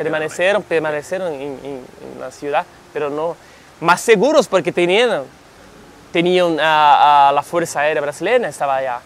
permanecieron, 0.02 0.62
permanecieron 0.62 1.33
en, 1.33 1.40
en- 1.42 1.87
en 2.14 2.20
la 2.20 2.30
ciudad, 2.30 2.64
pero 2.92 3.11
no 3.11 3.37
más 3.80 4.00
seguros 4.00 4.46
porque 4.48 4.72
tenían, 4.72 5.22
tenían 6.12 6.59
a, 6.61 7.28
a 7.28 7.33
la 7.33 7.42
Fuerza 7.42 7.80
Aérea 7.80 8.00
Brasileña, 8.02 8.48
estaba 8.48 8.76
allá. 8.76 9.00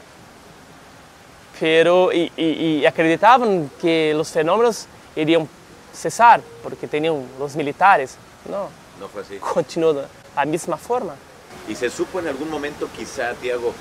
Pero 1.61 2.13
y, 2.13 2.31
y- 2.37 2.79
y 2.81 2.87
acreditaban 2.87 3.71
que 3.81 4.13
los 4.15 4.31
fenómenos 4.31 4.87
irían 5.17 5.49
cesar 5.93 6.41
porque 6.63 6.87
tenían 6.87 7.27
los 7.39 7.57
militares. 7.57 8.17
No, 8.49 8.69
No 9.01 9.09
fue 9.09 9.23
así. 9.23 9.37
continuó 9.39 9.93
de 9.95 10.05
la 10.37 10.45
misma 10.45 10.77
forma. 10.77 11.15
¿Y 11.69 11.75
se 11.75 11.91
supo 11.91 12.21
en 12.21 12.29
algún 12.29 12.49
momento, 12.49 12.89
quizá, 12.97 13.35
Tiago, 13.35 13.75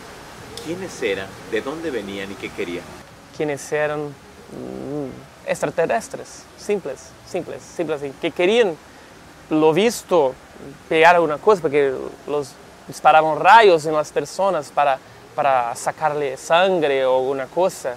quiénes 0.65 1.02
eran, 1.04 1.28
de 1.52 1.62
dónde 1.62 1.91
venían 1.91 2.32
y 2.32 2.36
qué 2.36 2.50
querían? 2.50 2.84
quienes 3.36 3.72
eran 3.72 4.06
mm, 4.08 5.37
extraterrestres, 5.48 6.44
simples, 6.58 7.00
simples, 7.30 7.62
simples, 7.76 8.02
que 8.22 8.32
querían 8.32 8.76
lo 9.50 9.74
visto 9.74 10.34
pegar 10.90 11.16
alguna 11.16 11.38
cosa, 11.38 11.62
porque 11.62 11.94
los 12.28 12.52
disparaban 12.88 13.40
rayos 13.40 13.86
en 13.86 13.94
las 13.94 14.12
personas 14.12 14.70
para, 14.72 14.98
para 15.36 15.76
sacarle 15.76 16.36
sangre 16.38 17.06
o 17.06 17.18
alguna 17.18 17.46
cosa. 17.48 17.96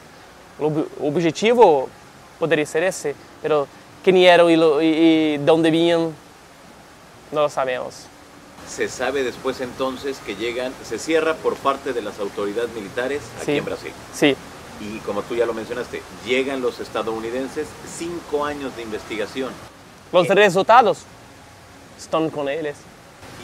El 0.58 0.66
ob- 0.66 0.86
objetivo 1.02 1.88
podría 2.38 2.66
ser 2.66 2.84
ese, 2.84 3.14
pero 3.42 3.66
quién 4.04 4.16
eran 4.16 4.48
y, 4.50 4.56
lo- 4.56 4.80
y- 4.82 4.86
y 4.86 5.38
de 5.38 5.44
dónde 5.44 5.70
venían, 5.70 6.14
no 7.32 7.40
lo 7.42 7.48
sabemos. 7.48 8.06
Se 8.68 8.88
sabe 8.88 9.22
después 9.24 9.60
entonces 9.60 10.18
que 10.24 10.36
llegan, 10.36 10.72
se 10.84 10.98
cierra 10.98 11.34
por 11.34 11.56
parte 11.56 11.92
de 11.92 12.02
las 12.02 12.18
autoridades 12.20 12.70
militares 12.72 13.22
aquí 13.38 13.46
Sí. 13.52 13.56
en 13.58 13.64
Brasil. 13.64 13.92
Sí, 14.14 14.36
Y 14.80 14.98
como 15.00 15.22
tú 15.22 15.34
ya 15.34 15.44
lo 15.44 15.52
mencionaste, 15.52 16.02
llegan 16.24 16.62
los 16.62 16.80
estadounidenses, 16.80 17.68
cinco 17.86 18.44
años 18.44 18.74
de 18.76 18.82
investigación. 18.82 19.52
los 20.12 20.26
resultados 20.28 21.00
están 21.98 22.30
con 22.30 22.48
ellos. 22.48 22.76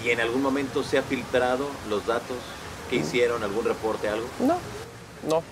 ¿Y 0.03 0.11
en 0.11 0.21
algún 0.21 0.43
momento 0.43 0.83
se 0.83 0.99
ha 0.99 1.03
filtrado 1.03 1.69
los 1.89 2.07
datos 2.07 2.37
que 2.89 2.97
hicieron, 2.97 3.43
algún 3.43 3.65
reporte, 3.65 4.09
algo? 4.09 4.27
No, 4.41 4.59
no. 5.29 5.43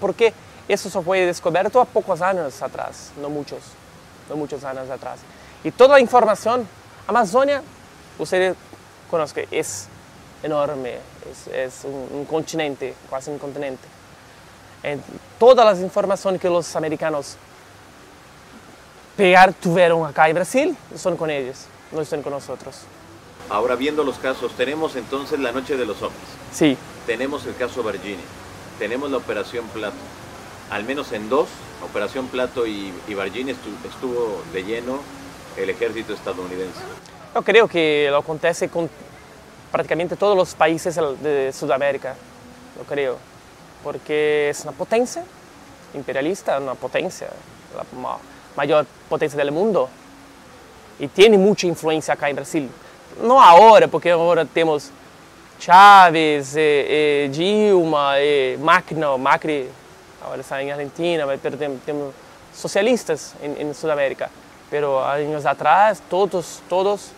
Porque 0.00 0.32
eso 0.68 0.90
só 0.90 1.02
fue 1.02 1.26
descubierto 1.26 1.80
a 1.80 1.84
pocos 1.84 2.20
años 2.20 2.60
atrás, 2.62 3.12
no 3.20 3.28
muchos, 3.28 3.60
no 4.28 4.36
muchos 4.36 4.64
años 4.64 4.88
atrás. 4.90 5.20
Y 5.62 5.70
toda 5.70 5.94
la 5.94 6.00
información, 6.00 6.66
Amazonia, 7.06 7.62
usted 8.18 8.54
conoce 9.10 9.46
que 9.46 9.58
es 9.58 9.88
enorme, 10.42 10.98
es, 11.30 11.52
es 11.52 11.84
un, 11.84 12.08
un 12.18 12.24
continente, 12.24 12.94
casi 13.10 13.30
un 13.30 13.38
continente. 13.38 13.99
En 14.82 15.02
todas 15.38 15.64
las 15.66 15.78
informaciones 15.80 16.40
que 16.40 16.48
los 16.48 16.74
americanos 16.76 17.36
pegar 19.16 19.52
tuvieron 19.52 20.06
acá 20.06 20.28
en 20.28 20.34
Brasil, 20.34 20.76
son 20.96 21.16
con 21.16 21.30
ellos, 21.30 21.66
no 21.92 22.00
están 22.00 22.22
con 22.22 22.32
nosotros. 22.32 22.76
Ahora 23.50 23.74
viendo 23.74 24.04
los 24.04 24.16
casos, 24.18 24.52
tenemos 24.52 24.96
entonces 24.96 25.38
la 25.40 25.52
noche 25.52 25.76
de 25.76 25.84
los 25.84 25.96
hombres. 26.02 26.22
Sí. 26.52 26.76
Tenemos 27.06 27.44
el 27.46 27.56
caso 27.56 27.82
Virginia. 27.82 28.24
Tenemos 28.78 29.10
la 29.10 29.18
operación 29.18 29.66
Plato. 29.74 29.96
Al 30.70 30.84
menos 30.84 31.12
en 31.12 31.28
dos, 31.28 31.48
Operación 31.82 32.28
Plato 32.28 32.66
y, 32.66 32.92
y 33.08 33.14
Virginia 33.14 33.54
estu- 33.54 33.88
estuvo 33.88 34.42
de 34.52 34.62
lleno 34.62 35.00
el 35.56 35.68
ejército 35.68 36.14
estadounidense. 36.14 36.78
Yo 37.34 37.42
creo 37.42 37.66
que 37.68 38.06
lo 38.10 38.18
acontece 38.18 38.68
con 38.68 38.88
prácticamente 39.72 40.14
todos 40.16 40.36
los 40.36 40.54
países 40.54 40.94
de 41.22 41.52
Sudamérica, 41.52 42.14
yo 42.76 42.84
creo, 42.84 43.18
porque 43.82 44.50
es 44.50 44.62
una 44.62 44.72
potencia 44.72 45.24
imperialista, 45.94 46.58
una 46.58 46.74
potencia, 46.74 47.28
la 47.76 47.84
ma- 48.00 48.18
mayor 48.56 48.86
potencia 49.08 49.36
del 49.38 49.52
mundo, 49.52 49.88
y 50.98 51.08
tiene 51.08 51.38
mucha 51.38 51.66
influencia 51.66 52.14
acá 52.14 52.28
en 52.28 52.36
Brasil. 52.36 52.70
No 53.22 53.40
ahora, 53.42 53.88
porque 53.88 54.10
ahora 54.10 54.44
tenemos 54.44 54.90
Chávez, 55.58 56.54
eh, 56.56 57.26
eh, 57.26 57.30
Dilma, 57.32 58.14
eh, 58.18 58.56
Macri, 58.60 58.96
Macri 59.18 59.68
ahora 60.24 60.40
está 60.40 60.60
en 60.60 60.70
Argentina, 60.70 61.26
pero 61.42 61.56
temos 61.84 62.14
socialistas 62.54 63.34
en, 63.42 63.74
Sudamérica. 63.74 64.30
Pero 64.70 65.04
años 65.04 65.44
atrás 65.46 66.00
todos, 66.08 66.62
todos 66.68 67.10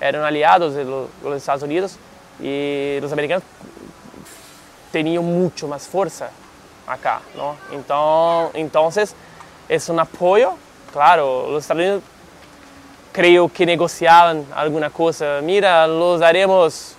eran 0.00 0.22
aliados 0.22 0.74
de 0.74 0.84
lo- 0.84 1.08
los 1.24 1.36
Estados 1.38 1.62
Unidos 1.62 1.96
y 2.40 2.98
los 3.00 3.10
americanos 3.12 3.42
tenían 4.90 5.24
mucho 5.24 5.68
más 5.68 5.86
fuerza 5.86 6.30
acá, 6.86 7.20
¿no? 7.36 7.56
Então, 7.72 8.50
entonces 8.54 9.14
es 9.68 9.88
un 9.88 10.00
apoyo, 10.00 10.54
claro, 10.92 11.50
los 11.50 11.64
Estados 11.64 11.80
Unidos 11.80 12.02
creo 13.12 13.48
que 13.48 13.66
negociaban 13.66 14.46
alguna 14.54 14.90
cosa, 14.90 15.40
mira, 15.42 15.86
los 15.86 16.20
daremos 16.20 16.94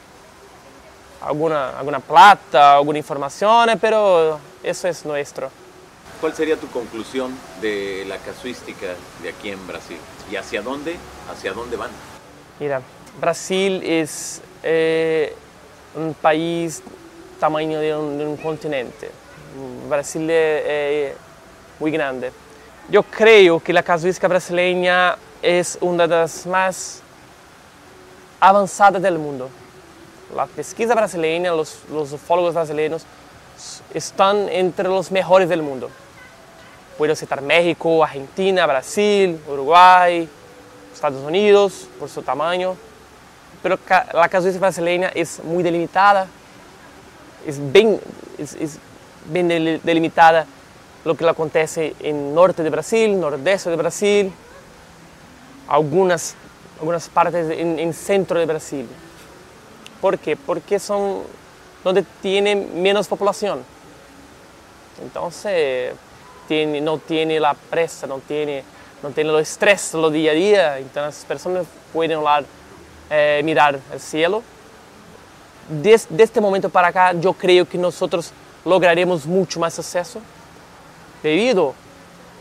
alguna, 1.21 1.77
alguna 1.77 1.99
plata, 1.99 2.75
alguna 2.75 2.99
información, 2.99 3.69
pero 3.79 4.39
eso 4.63 4.87
es 4.87 5.05
nuestro. 5.05 5.49
¿Cuál 6.21 6.33
sería 6.35 6.57
tu 6.57 6.67
conclusión 6.67 7.33
de 7.61 8.03
la 8.07 8.17
casuística 8.17 8.87
de 9.21 9.29
aquí 9.29 9.51
en 9.51 9.65
Brasil? 9.65 9.97
¿Y 10.29 10.35
hacia 10.35 10.61
dónde? 10.61 10.97
¿Hacia 11.31 11.53
dónde 11.53 11.77
van? 11.77 11.89
Mira, 12.59 12.81
Brasil 13.21 13.81
es 13.83 14.41
eh, 14.63 15.33
un 15.95 16.13
país 16.13 16.83
tamaño 17.39 17.79
de 17.79 17.95
un, 17.95 18.17
de 18.17 18.25
un 18.25 18.37
continente. 18.37 19.09
Brasil 19.87 20.29
es 20.29 21.13
muy 21.79 21.91
grande. 21.91 22.31
Yo 22.89 23.03
creo 23.03 23.59
que 23.59 23.73
la 23.73 23.83
casuística 23.83 24.27
brasileña 24.27 25.15
es 25.41 25.77
una 25.81 26.07
de 26.07 26.15
las 26.15 26.45
más 26.45 27.01
avanzadas 28.39 29.01
del 29.01 29.17
mundo. 29.17 29.49
La 30.35 30.45
pesquisa 30.45 30.93
brasileña, 30.93 31.51
los, 31.51 31.79
los 31.91 32.11
ufólogos 32.13 32.53
brasileños 32.53 33.03
están 33.93 34.49
entre 34.49 34.87
los 34.87 35.11
mejores 35.11 35.49
del 35.49 35.61
mundo. 35.61 35.89
Puedo 36.97 37.15
citar 37.15 37.41
México, 37.41 38.03
Argentina, 38.03 38.65
Brasil, 38.65 39.39
Uruguay, 39.47 40.27
Estados 40.93 41.23
Unidos 41.23 41.87
por 41.97 42.09
su 42.09 42.21
tamaño, 42.21 42.75
pero 43.63 43.79
la 44.13 44.27
casuística 44.29 44.65
brasileña 44.65 45.09
es 45.15 45.43
muy 45.43 45.63
delimitada, 45.63 46.27
es 47.49 47.71
bien, 47.71 47.99
es, 48.37 48.53
es 48.55 48.77
bien 49.31 49.47
del- 49.47 49.81
delimitada 49.83 50.45
lo 51.05 51.15
que 51.15 51.27
acontece 51.31 51.95
en 51.99 52.33
norte 52.33 52.63
de 52.63 52.69
Brasil, 52.69 53.19
nordeste 53.19 53.69
de 53.69 53.75
Brasil, 53.75 54.31
algunas, 55.67 56.35
algunas 56.79 57.07
partes 57.09 57.49
en, 57.57 57.79
en 57.79 57.93
centro 57.93 58.39
de 58.39 58.45
Brasil. 58.45 58.87
¿Por 60.01 60.17
qué? 60.17 60.35
Porque 60.35 60.79
son 60.79 61.23
donde 61.83 62.03
tiene 62.21 62.55
menos 62.55 63.07
población. 63.07 63.63
Entonces, 65.01 65.93
tiene, 66.47 66.81
no 66.81 66.97
tiene 66.97 67.39
la 67.39 67.53
presa, 67.53 68.07
no 68.07 68.19
tiene, 68.19 68.63
no 69.01 69.09
tiene 69.11 69.29
el 69.29 69.39
estrés 69.39 69.93
lo 69.93 70.09
día 70.09 70.31
a 70.31 70.33
día. 70.35 70.77
Entonces, 70.79 71.21
las 71.21 71.25
personas 71.25 71.65
pueden 71.93 72.23
lá, 72.23 72.43
eh, 73.09 73.41
mirar 73.43 73.79
el 73.93 73.99
cielo. 73.99 74.43
Des- 75.69 76.07
de 76.09 76.23
este 76.23 76.41
momento 76.41 76.69
para 76.69 76.87
acá, 76.87 77.13
yo 77.13 77.33
creo 77.33 77.67
que 77.67 77.77
nosotros 77.77 78.31
lograremos 78.65 79.25
mucho 79.25 79.59
más 79.59 79.77
acceso 79.77 80.19
debido 81.21 81.73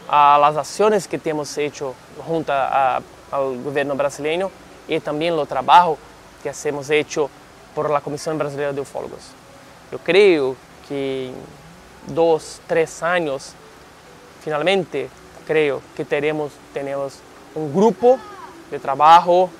a 0.08 0.38
las 0.40 0.56
acciones 0.56 1.06
que 1.06 1.20
hemos 1.24 1.56
hecho 1.58 1.94
junto 2.26 2.52
al 2.52 3.02
gobierno 3.62 3.94
brasileño 3.94 4.50
y 4.88 4.98
también 5.00 5.36
lo 5.36 5.44
trabajo 5.44 5.98
que 6.42 6.50
hemos 6.64 6.88
hecho 6.88 7.28
por 7.74 7.90
la 7.90 8.00
Comisión 8.00 8.38
Brasileña 8.38 8.72
de 8.72 8.80
Ufólogos. 8.80 9.20
Yo 9.92 9.98
creo 9.98 10.56
que 10.88 11.26
en 11.28 12.14
dos, 12.14 12.62
tres 12.66 13.02
años, 13.02 13.52
finalmente, 14.42 15.10
creo 15.46 15.82
que 15.94 16.04
tenemos, 16.06 16.52
tenemos 16.72 17.18
un 17.54 17.74
grupo 17.74 18.18
de 18.70 18.78
trabajo 18.78 19.50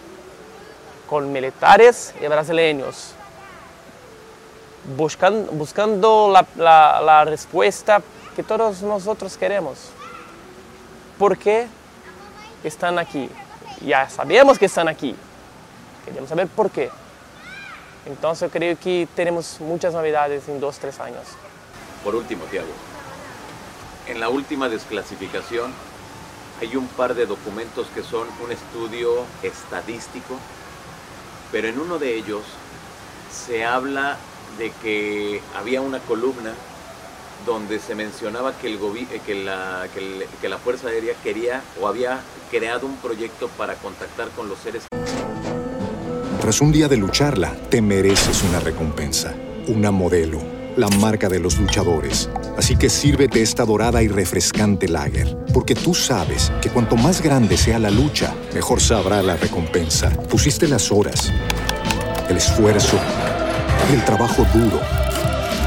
con 1.09 1.31
militares 1.31 2.15
y 2.23 2.27
brasileños 2.27 3.15
buscando, 4.97 5.51
buscando 5.53 6.31
la, 6.33 6.47
la- 6.57 7.01
la 7.01 7.25
respuesta 7.25 8.03
que 8.37 8.43
todos 8.43 8.83
nosotros 8.83 9.37
queremos. 9.37 9.79
¿Por 11.19 11.37
qué 11.37 11.67
están 12.63 12.99
aquí? 12.99 13.29
Ya 13.85 14.09
sabemos 14.09 14.59
que 14.59 14.67
están 14.67 14.89
aquí. 14.89 15.15
Queremos 16.05 16.29
saber 16.29 16.47
por 16.49 16.71
qué. 16.71 16.91
Entonces 18.07 18.51
creo 18.53 18.79
que 18.79 19.07
tenemos 19.15 19.61
muchas 19.61 19.93
novedades 19.93 20.49
en 20.49 20.61
dos, 20.61 20.79
tres 20.79 20.99
años. 21.01 21.25
Por 22.05 22.15
último, 22.15 22.45
Tiago, 22.45 22.69
en 24.07 24.21
la 24.21 24.29
última 24.29 24.69
desclasificación 24.69 25.73
hay 26.61 26.75
un 26.77 26.87
par 26.89 27.15
de 27.15 27.27
documentos 27.27 27.87
que 27.95 28.03
son 28.03 28.27
un 28.43 28.51
estudio 28.51 29.25
estadístico, 29.43 30.35
pero 31.53 31.69
en 31.69 31.79
uno 31.79 31.99
de 31.99 32.17
ellos 32.17 32.43
se 33.33 33.65
habla 33.65 34.17
de 34.57 34.73
que 34.83 35.41
había 35.57 35.81
una 35.81 35.99
columna 36.01 36.53
donde 37.47 37.79
se 37.79 37.95
mencionaba 37.95 38.53
que, 38.59 38.67
el 38.69 38.75
eh, 38.75 39.21
que, 39.25 39.35
la, 39.35 39.87
que, 39.95 40.01
el- 40.01 40.25
que 40.41 40.49
la 40.49 40.59
Fuerza 40.59 40.89
Aérea 40.89 41.15
quería 41.23 41.63
o 41.81 41.87
había 41.89 42.21
creado 42.51 42.87
un 42.87 42.97
proyecto 42.97 43.49
para 43.57 43.75
contactar 43.75 44.29
con 44.31 44.49
los 44.49 44.59
seres 44.59 44.83
Tras 46.41 46.61
un 46.61 46.73
día 46.73 46.89
de 46.89 46.97
lucharla, 46.97 47.55
te 47.71 47.81
mereces 47.83 48.43
una 48.43 48.59
recompensa, 48.61 49.35
una 49.69 49.91
modelo, 49.91 50.41
la 50.77 50.89
marca 50.89 51.29
de 51.29 51.39
los 51.41 51.59
luchadores. 51.59 52.29
Así 52.57 52.77
que 52.77 52.89
sírvete 52.89 53.43
esta 53.43 53.65
dorada 53.65 54.03
y 54.03 54.09
refrescante 54.09 54.89
lager, 54.89 55.37
porque 55.53 55.75
tú 55.75 55.95
sabes 55.95 56.51
que 56.63 56.71
cuanto 56.71 56.97
más 56.97 57.21
grande 57.23 57.57
sea 57.57 57.79
la 57.79 57.91
lucha, 57.91 58.35
mejor 58.55 58.81
sabrá 58.81 59.23
la 59.23 59.37
recompensa. 59.37 60.11
Pusiste 60.11 60.67
las 60.69 60.91
horas, 60.91 61.33
el 62.29 62.37
esfuerzo, 62.37 62.99
el 63.93 64.05
trabajo 64.05 64.45
duro. 64.53 64.81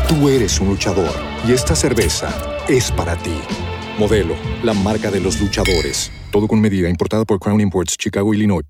Tú 0.08 0.30
eres 0.30 0.60
un 0.60 0.70
luchador 0.70 1.12
y 1.48 1.54
esta 1.54 1.76
cerveza 1.76 2.30
es 2.68 2.92
para 2.92 3.16
ti. 3.16 3.40
Modelo, 3.98 4.36
la 4.64 4.74
marca 4.74 5.10
de 5.10 5.20
los 5.20 5.40
luchadores. 5.40 6.12
Todo 6.32 6.48
con 6.48 6.62
medida, 6.62 6.90
importada 6.90 7.26
por 7.26 7.40
Crown 7.40 7.62
Imports, 7.62 7.96
Chicago, 7.98 8.34
Illinois. 8.34 8.64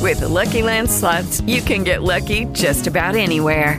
With 0.00 0.20
Lucky 0.20 0.62
Land 0.62 0.90
slots, 0.90 1.40
you 1.46 1.62
can 1.62 1.82
get 1.82 2.02
lucky 2.02 2.46
just 2.52 2.86
about 2.86 3.14
anywhere. 3.14 3.78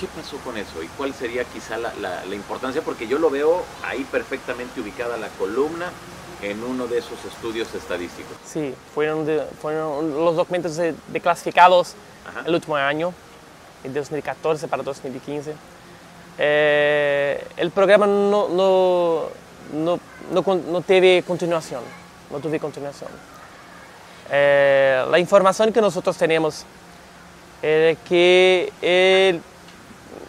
¿Qué 0.00 0.06
pasó 0.06 0.38
con 0.38 0.56
eso? 0.56 0.82
¿Y 0.82 0.86
cuál 0.96 1.12
sería 1.14 1.44
quizá 1.44 1.76
la, 1.76 1.92
la- 2.00 2.24
la 2.24 2.34
importancia? 2.34 2.80
Porque 2.82 3.06
yo 3.06 3.18
lo 3.18 3.28
veo 3.28 3.62
ahí 3.84 4.02
perfectamente 4.10 4.80
ubicada 4.80 5.16
la 5.18 5.28
columna 5.38 5.90
en 6.40 6.64
uno 6.64 6.86
de 6.86 6.98
esos 6.98 7.22
estudios 7.26 7.74
estadísticos. 7.74 8.32
Sí, 8.46 8.74
fueron, 8.94 9.26
de- 9.26 9.44
fueron 9.60 10.14
los 10.24 10.36
documentos 10.36 10.76
de- 10.76 10.94
declasificados 11.08 11.94
el 12.46 12.54
último 12.54 12.76
año, 12.76 13.12
de 13.84 13.90
2014 13.90 14.68
para 14.68 14.82
2015. 14.82 15.54
Eh, 16.38 17.46
el 17.58 17.70
programa 17.70 18.06
no, 18.06 18.48
no, 18.48 19.24
no, 19.74 20.00
no, 20.32 20.54
no 20.56 20.80
teve 20.80 21.22
continuación. 21.26 21.82
no 22.30 22.38
tuve 22.38 22.58
continuación. 22.60 23.10
Eh, 24.30 25.04
la 25.10 25.18
información 25.18 25.72
que 25.72 25.80
nosotros 25.80 26.16
tenemos 26.16 26.64
es 27.60 27.98
que 28.08 28.72
el, 28.80 29.42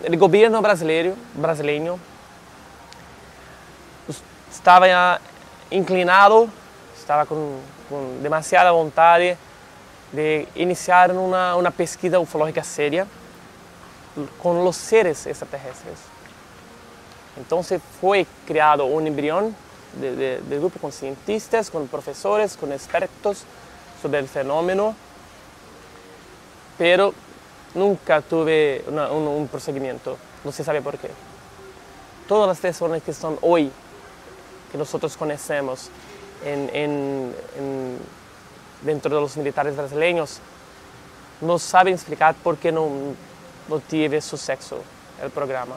el 0.03 0.17
gobierno 0.17 0.61
brasileño, 0.61 1.15
brasileño 1.35 1.97
estaba 4.51 5.19
inclinado, 5.69 6.47
estaba 6.97 7.25
con, 7.25 7.57
demasiada 8.21 8.71
voluntad 8.71 9.19
de 10.11 10.47
iniciar 10.55 11.11
una, 11.11 11.55
una 11.55 11.71
pesquisa 11.71 12.19
ufológica 12.19 12.63
seria 12.63 13.05
con 14.41 14.63
los 14.63 14.75
seres 14.75 15.25
extraterrestres. 15.25 15.99
Entonces 17.37 17.81
fue 17.99 18.25
creado 18.45 18.85
un 18.85 19.07
embrión 19.07 19.55
de, 19.99 20.15
de, 20.15 20.41
de, 20.41 20.57
grupo 20.57 20.79
con 20.79 20.91
cientistas, 20.91 21.69
con 21.69 21.87
profesores, 21.87 22.57
con 22.57 22.71
expertos 22.71 23.43
sobre 24.01 24.19
el 24.19 24.27
fenómeno, 24.27 24.95
pero 26.77 27.13
nunca 27.73 28.21
tuve 28.21 28.83
una, 28.87 29.11
un, 29.11 29.27
un, 29.27 29.47
procedimiento, 29.47 30.17
no 30.43 30.51
se 30.51 30.63
sabe 30.63 30.81
por 30.81 30.97
qué. 30.97 31.09
Todas 32.27 32.47
las 32.47 32.59
personas 32.59 33.01
que 33.01 33.11
están 33.11 33.37
hoy, 33.41 33.71
que 34.71 34.77
nosotros 34.77 35.17
conocemos 35.17 35.89
en, 36.45 36.69
en, 36.73 37.35
en, 37.57 37.97
dentro 38.81 39.13
de 39.13 39.21
los 39.21 39.37
militares 39.37 39.75
brasileños, 39.75 40.39
no 41.41 41.57
saben 41.59 41.93
explicar 41.93 42.35
por 42.35 42.57
qué 42.57 42.71
no, 42.71 42.87
no 43.67 43.79
tiene 43.79 44.21
suceso 44.21 44.77
el 45.21 45.29
programa. 45.31 45.75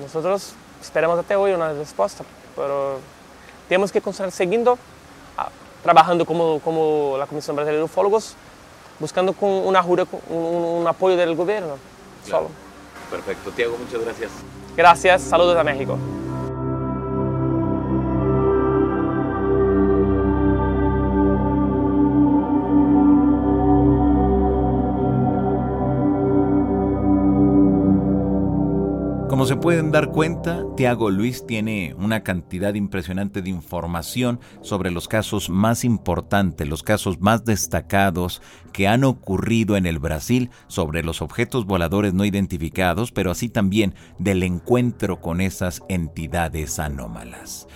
Nosotros 0.00 0.54
esperamos 0.80 1.18
até 1.18 1.36
hoje 1.36 1.54
uma 1.54 1.72
resposta, 1.72 2.24
pero 2.56 2.98
temos 3.68 3.92
que 3.92 4.00
continuar 4.00 4.32
seguindo, 4.32 4.78
trabalhando 5.82 6.24
como, 6.24 6.60
como 6.60 7.18
a 7.20 7.26
Comissão 7.26 7.54
Brasileira 7.54 7.78
de 7.78 7.84
Ufólogos, 7.84 8.34
buscando 9.02 9.34
com 9.34 9.66
uma 9.66 9.80
ajuda, 9.80 10.06
um, 10.30 10.82
um 10.82 10.88
apoio 10.88 11.16
do 11.16 11.34
governo. 11.34 11.76
Claro. 12.28 12.50
Perfecto. 13.10 13.50
Tiago, 13.50 13.76
muchas 13.76 14.00
gracias. 14.00 14.30
Gracias. 14.76 15.22
Saludos 15.22 15.56
a 15.56 15.64
México. 15.64 15.98
Pueden 29.62 29.92
dar 29.92 30.10
cuenta, 30.10 30.64
Tiago 30.76 31.08
Luis 31.08 31.46
tiene 31.46 31.94
una 31.96 32.24
cantidad 32.24 32.74
impresionante 32.74 33.42
de 33.42 33.50
información 33.50 34.40
sobre 34.60 34.90
los 34.90 35.06
casos 35.06 35.50
más 35.50 35.84
importantes, 35.84 36.68
los 36.68 36.82
casos 36.82 37.20
más 37.20 37.44
destacados 37.44 38.42
que 38.72 38.88
han 38.88 39.04
ocurrido 39.04 39.76
en 39.76 39.86
el 39.86 40.00
Brasil 40.00 40.50
sobre 40.66 41.04
los 41.04 41.22
objetos 41.22 41.64
voladores 41.64 42.12
no 42.12 42.24
identificados, 42.24 43.12
pero 43.12 43.30
así 43.30 43.48
también 43.48 43.94
del 44.18 44.42
encuentro 44.42 45.20
con 45.20 45.40
esas 45.40 45.80
entidades 45.88 46.80
anómalas. 46.80 47.68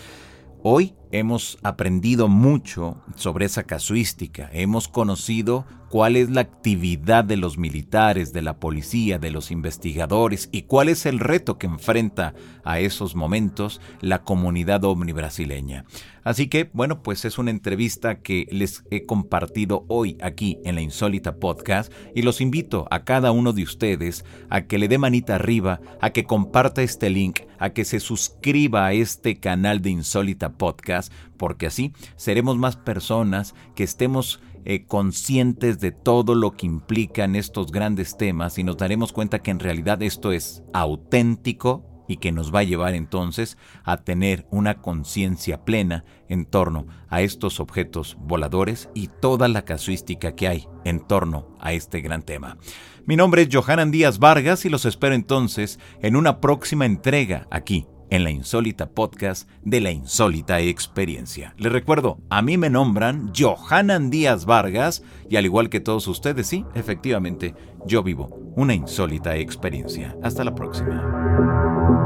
Hoy 0.64 0.96
hemos 1.18 1.58
aprendido 1.62 2.28
mucho 2.28 2.96
sobre 3.14 3.46
esa 3.46 3.64
casuística, 3.64 4.50
hemos 4.52 4.88
conocido 4.88 5.64
cuál 5.88 6.16
es 6.16 6.30
la 6.30 6.40
actividad 6.40 7.24
de 7.24 7.36
los 7.36 7.58
militares, 7.58 8.32
de 8.32 8.42
la 8.42 8.58
policía, 8.58 9.18
de 9.18 9.30
los 9.30 9.50
investigadores 9.50 10.48
y 10.52 10.62
cuál 10.62 10.88
es 10.88 11.06
el 11.06 11.20
reto 11.20 11.58
que 11.58 11.66
enfrenta 11.66 12.34
a 12.64 12.80
esos 12.80 13.14
momentos 13.14 13.80
la 14.00 14.22
comunidad 14.22 14.84
ovni 14.84 15.12
brasileña. 15.12 15.84
Así 16.24 16.48
que, 16.48 16.68
bueno, 16.72 17.04
pues 17.04 17.24
es 17.24 17.38
una 17.38 17.52
entrevista 17.52 18.20
que 18.20 18.48
les 18.50 18.82
he 18.90 19.06
compartido 19.06 19.84
hoy 19.86 20.18
aquí 20.20 20.58
en 20.64 20.74
la 20.74 20.80
Insólita 20.80 21.36
Podcast 21.36 21.92
y 22.16 22.22
los 22.22 22.40
invito 22.40 22.88
a 22.90 23.04
cada 23.04 23.30
uno 23.30 23.52
de 23.52 23.62
ustedes 23.62 24.24
a 24.50 24.62
que 24.62 24.78
le 24.78 24.88
dé 24.88 24.98
manita 24.98 25.36
arriba, 25.36 25.80
a 26.00 26.10
que 26.10 26.24
comparta 26.24 26.82
este 26.82 27.10
link, 27.10 27.42
a 27.60 27.70
que 27.70 27.84
se 27.84 28.00
suscriba 28.00 28.86
a 28.86 28.92
este 28.92 29.38
canal 29.38 29.82
de 29.82 29.90
Insólita 29.90 30.54
Podcast, 30.54 31.05
porque 31.36 31.66
así 31.66 31.92
seremos 32.16 32.58
más 32.58 32.76
personas 32.76 33.54
que 33.74 33.84
estemos 33.84 34.40
eh, 34.64 34.84
conscientes 34.86 35.78
de 35.78 35.92
todo 35.92 36.34
lo 36.34 36.56
que 36.56 36.66
implican 36.66 37.36
estos 37.36 37.70
grandes 37.70 38.16
temas 38.16 38.58
y 38.58 38.64
nos 38.64 38.76
daremos 38.76 39.12
cuenta 39.12 39.38
que 39.38 39.52
en 39.52 39.60
realidad 39.60 40.02
esto 40.02 40.32
es 40.32 40.64
auténtico 40.72 41.84
y 42.08 42.16
que 42.16 42.32
nos 42.32 42.54
va 42.54 42.60
a 42.60 42.64
llevar 42.64 42.94
entonces 42.94 43.56
a 43.84 43.98
tener 43.98 44.46
una 44.50 44.82
conciencia 44.82 45.64
plena 45.64 46.04
en 46.28 46.46
torno 46.46 46.86
a 47.08 47.22
estos 47.22 47.60
objetos 47.60 48.16
voladores 48.20 48.88
y 48.94 49.08
toda 49.08 49.48
la 49.48 49.64
casuística 49.64 50.34
que 50.34 50.48
hay 50.48 50.68
en 50.84 51.00
torno 51.00 51.56
a 51.60 51.72
este 51.72 52.00
gran 52.00 52.22
tema. 52.22 52.58
Mi 53.04 53.16
nombre 53.16 53.42
es 53.42 53.48
Johanan 53.52 53.90
Díaz 53.90 54.18
Vargas 54.18 54.64
y 54.64 54.68
los 54.68 54.84
espero 54.84 55.14
entonces 55.14 55.78
en 56.02 56.16
una 56.16 56.40
próxima 56.40 56.86
entrega 56.86 57.46
aquí 57.50 57.86
en 58.10 58.24
la 58.24 58.30
insólita 58.30 58.90
podcast 58.90 59.48
de 59.62 59.80
la 59.80 59.90
insólita 59.90 60.60
experiencia. 60.60 61.54
Les 61.58 61.72
recuerdo, 61.72 62.18
a 62.30 62.42
mí 62.42 62.58
me 62.58 62.70
nombran 62.70 63.32
Johanan 63.36 64.10
Díaz 64.10 64.44
Vargas 64.44 65.02
y 65.28 65.36
al 65.36 65.44
igual 65.44 65.68
que 65.68 65.80
todos 65.80 66.06
ustedes, 66.08 66.46
sí, 66.46 66.64
efectivamente, 66.74 67.54
yo 67.84 68.02
vivo 68.02 68.28
una 68.56 68.74
insólita 68.74 69.36
experiencia. 69.36 70.16
Hasta 70.22 70.44
la 70.44 70.54
próxima. 70.54 72.05